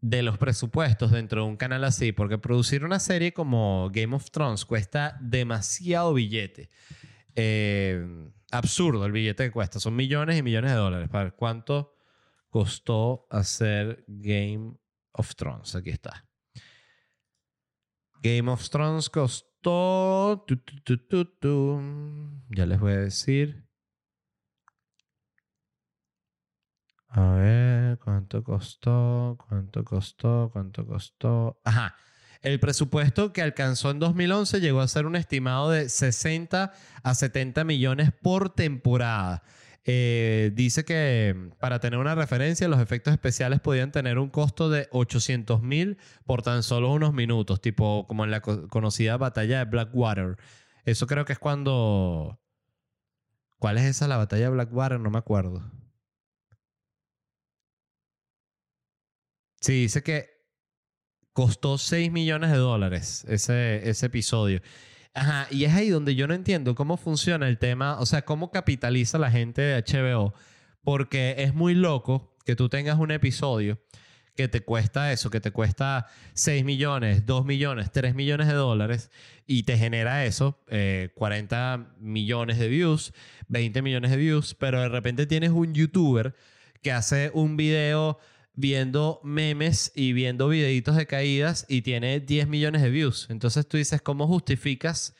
[0.00, 2.12] de los presupuestos dentro de un canal así?
[2.12, 6.70] Porque producir una serie como Game of Thrones cuesta demasiado billete.
[7.34, 9.80] Eh, absurdo el billete que cuesta.
[9.80, 11.08] Son millones y millones de dólares.
[11.08, 11.94] ¿Para cuánto
[12.48, 14.76] costó hacer Game
[15.12, 15.74] of Thrones?
[15.74, 16.26] Aquí está.
[18.22, 20.46] Game of Thrones costó.
[22.50, 23.66] ya les voy a decir.
[27.08, 29.36] A ver, ¿cuánto costó?
[29.48, 30.50] ¿Cuánto costó?
[30.52, 31.60] ¿Cuánto costó?
[31.64, 31.96] Ajá.
[32.42, 37.64] El presupuesto que alcanzó en 2011 llegó a ser un estimado de 60 a 70
[37.64, 39.42] millones por temporada.
[39.84, 44.88] Eh, dice que para tener una referencia, los efectos especiales podían tener un costo de
[44.92, 50.36] 800 mil por tan solo unos minutos, tipo como en la conocida batalla de Blackwater.
[50.84, 52.38] Eso creo que es cuando...
[53.58, 55.00] ¿Cuál es esa, la batalla de Blackwater?
[55.00, 55.62] No me acuerdo.
[59.60, 60.28] Sí, dice que
[61.32, 64.60] costó 6 millones de dólares ese, ese episodio.
[65.14, 68.50] Ajá, y es ahí donde yo no entiendo cómo funciona el tema, o sea, cómo
[68.50, 70.32] capitaliza la gente de HBO,
[70.82, 73.78] porque es muy loco que tú tengas un episodio
[74.34, 79.10] que te cuesta eso, que te cuesta 6 millones, 2 millones, 3 millones de dólares
[79.46, 80.58] y te genera eso,
[81.14, 83.12] 40 eh, millones de views,
[83.48, 86.34] 20 millones de views, pero de repente tienes un youtuber
[86.82, 88.18] que hace un video
[88.54, 93.26] viendo memes y viendo videitos de caídas y tiene 10 millones de views.
[93.30, 95.14] Entonces tú dices, ¿cómo justificas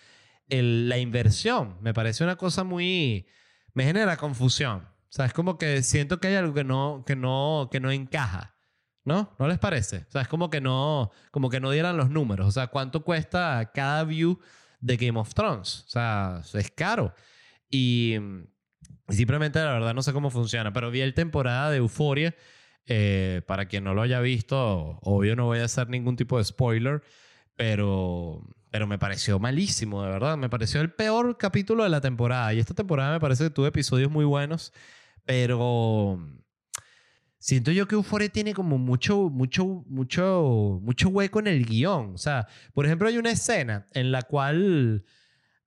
[0.48, 1.76] la inversión?
[1.80, 3.26] Me parece una cosa muy...
[3.74, 4.86] Me genera confusión.
[5.18, 8.54] O como que siento que hay algo que no, que no, que no encaja.
[9.04, 9.34] ¿No?
[9.38, 10.06] ¿No les parece?
[10.14, 12.46] O como que no, como que no dieran los números.
[12.46, 14.38] O sea, ¿cuánto cuesta cada view
[14.80, 15.84] de Game of Thrones?
[15.86, 17.12] O sea, es caro.
[17.68, 18.16] Y
[19.08, 22.34] simplemente la verdad no sé cómo funciona, pero vi el temporada de Euforia
[22.86, 26.44] eh, para quien no lo haya visto, obvio no voy a hacer ningún tipo de
[26.44, 27.02] spoiler,
[27.56, 30.36] pero, pero me pareció malísimo, de verdad.
[30.36, 32.52] Me pareció el peor capítulo de la temporada.
[32.54, 34.72] Y esta temporada me parece que tuvo episodios muy buenos,
[35.24, 36.18] pero
[37.38, 42.14] siento yo que Euphoria tiene como mucho, mucho, mucho, mucho hueco en el guion.
[42.14, 45.04] O sea, por ejemplo, hay una escena en la cual...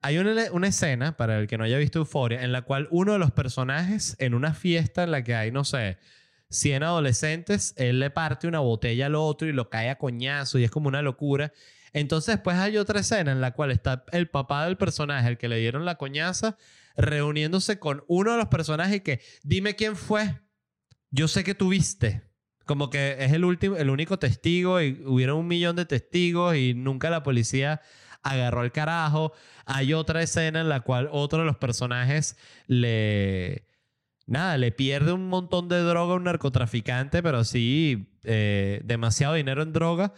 [0.01, 3.13] Hay una, una, escena, para el que no haya visto Euphoria, en la cual uno
[3.13, 5.97] de los personajes en una fiesta en la que hay, no sé,
[6.49, 10.63] 100 adolescentes, él le parte una botella al otro y lo cae a coñazo y
[10.63, 11.51] es como una locura.
[11.93, 15.47] Entonces después hay otra escena en la cual está el papá del personaje, el que
[15.47, 16.57] le dieron la coñaza,
[16.97, 20.41] reuniéndose con uno de los personajes que, dime quién fue,
[21.09, 22.23] yo sé que tuviste.
[22.65, 26.73] Como que es el, último, el único testigo y hubieron un millón de testigos y
[26.73, 27.81] nunca la policía
[28.23, 29.33] agarró el carajo.
[29.65, 32.35] Hay otra escena en la cual otro de los personajes
[32.67, 33.67] le
[34.25, 39.61] nada, le pierde un montón de droga a un narcotraficante, pero sí, eh, demasiado dinero
[39.61, 40.13] en droga.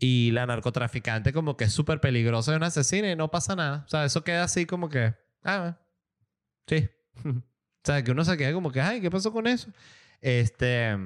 [0.00, 3.82] Y la narcotraficante como que es súper peligrosa de una asesina y no pasa nada.
[3.84, 5.76] O sea, eso queda así como que, ah,
[6.68, 6.88] sí.
[7.24, 7.42] o
[7.82, 9.70] sea, que uno se queda como que, ay, ¿qué pasó con eso?
[10.20, 10.96] Este,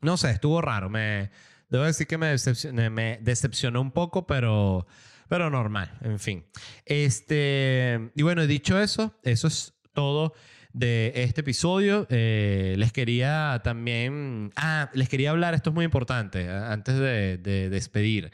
[0.00, 0.88] no sé, estuvo raro.
[0.88, 1.30] Me,
[1.68, 4.86] debo decir que me decepcionó, me decepcionó un poco, pero,
[5.28, 6.46] pero normal, en fin.
[6.86, 10.32] Este, y bueno, dicho eso, eso es todo
[10.78, 12.06] de este episodio.
[12.08, 17.68] Eh, les quería también, ah, les quería hablar, esto es muy importante, eh, antes de,
[17.68, 18.30] despedir,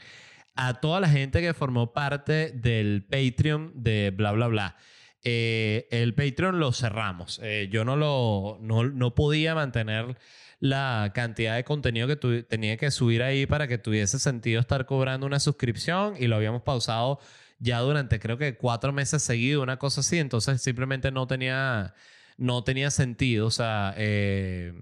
[0.55, 4.77] a toda la gente que formó parte del Patreon de bla, bla, bla.
[5.23, 7.41] Eh, el Patreon lo cerramos.
[7.71, 10.17] yo no, lo, no, no podía mantener
[10.59, 15.25] la cantidad de contenido que tenía que subir ahí para que tuviese sentido estar cobrando
[15.25, 17.19] una suscripción y lo habíamos pausado
[17.59, 21.93] ya durante creo que cuatro meses seguidos, una cosa así, entonces simplemente no tenía
[22.37, 24.73] no tenía sentido, o sea, eh,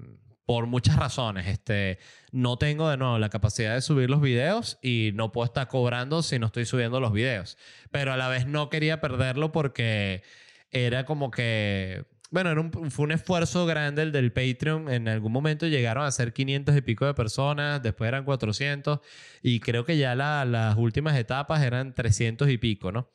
[0.46, 1.48] por muchas razones.
[1.48, 2.00] Este,
[2.32, 6.24] no tengo de nuevo la capacidad de subir los videos y no puedo estar cobrando
[6.24, 7.58] si no estoy subiendo los videos.
[7.92, 10.24] Pero a la vez no quería perderlo porque
[10.72, 14.92] era como que bueno, fue un esfuerzo grande el del Patreon.
[14.92, 19.02] En algún momento llegaron a ser 500 y pico de personas, después eran 400
[19.44, 23.08] y creo que ya las últimas etapas eran 300 y pico, ¿no?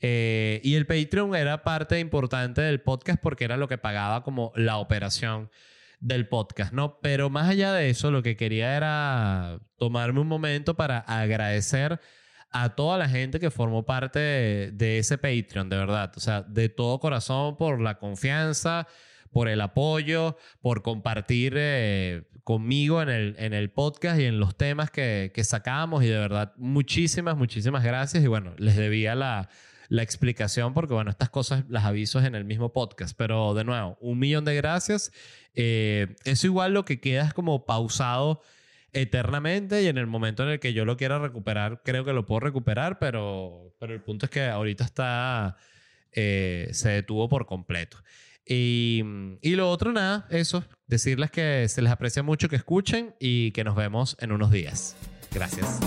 [0.00, 4.52] Eh, y el Patreon era parte importante del podcast porque era lo que pagaba como
[4.56, 5.50] la operación
[5.98, 6.98] del podcast, ¿no?
[7.00, 11.98] Pero más allá de eso, lo que quería era tomarme un momento para agradecer
[12.50, 14.18] a toda la gente que formó parte
[14.72, 16.12] de, ese Patreon, de verdad.
[16.16, 18.86] O sea, de todo corazón por la confianza,
[19.30, 24.56] por el apoyo, por compartir eh, conmigo en el, en el podcast y en los
[24.56, 26.04] temas que, que sacamos.
[26.04, 28.24] Y de verdad, muchísimas, muchísimas gracias.
[28.24, 29.50] Y bueno, les debía la,
[29.88, 33.16] la explicación porque, bueno, estas cosas las aviso en el mismo podcast.
[33.16, 35.12] Pero de nuevo, un millón de gracias.
[35.54, 38.42] Eh, eso igual lo que queda es como pausado
[38.92, 42.26] eternamente y en el momento en el que yo lo quiera recuperar, creo que lo
[42.26, 45.56] puedo recuperar, pero, pero el punto es que ahorita está,
[46.12, 47.98] eh, se detuvo por completo.
[48.48, 49.02] Y,
[49.42, 53.64] y lo otro, nada, eso, decirles que se les aprecia mucho que escuchen y que
[53.64, 54.96] nos vemos en unos días.
[55.32, 55.80] Gracias.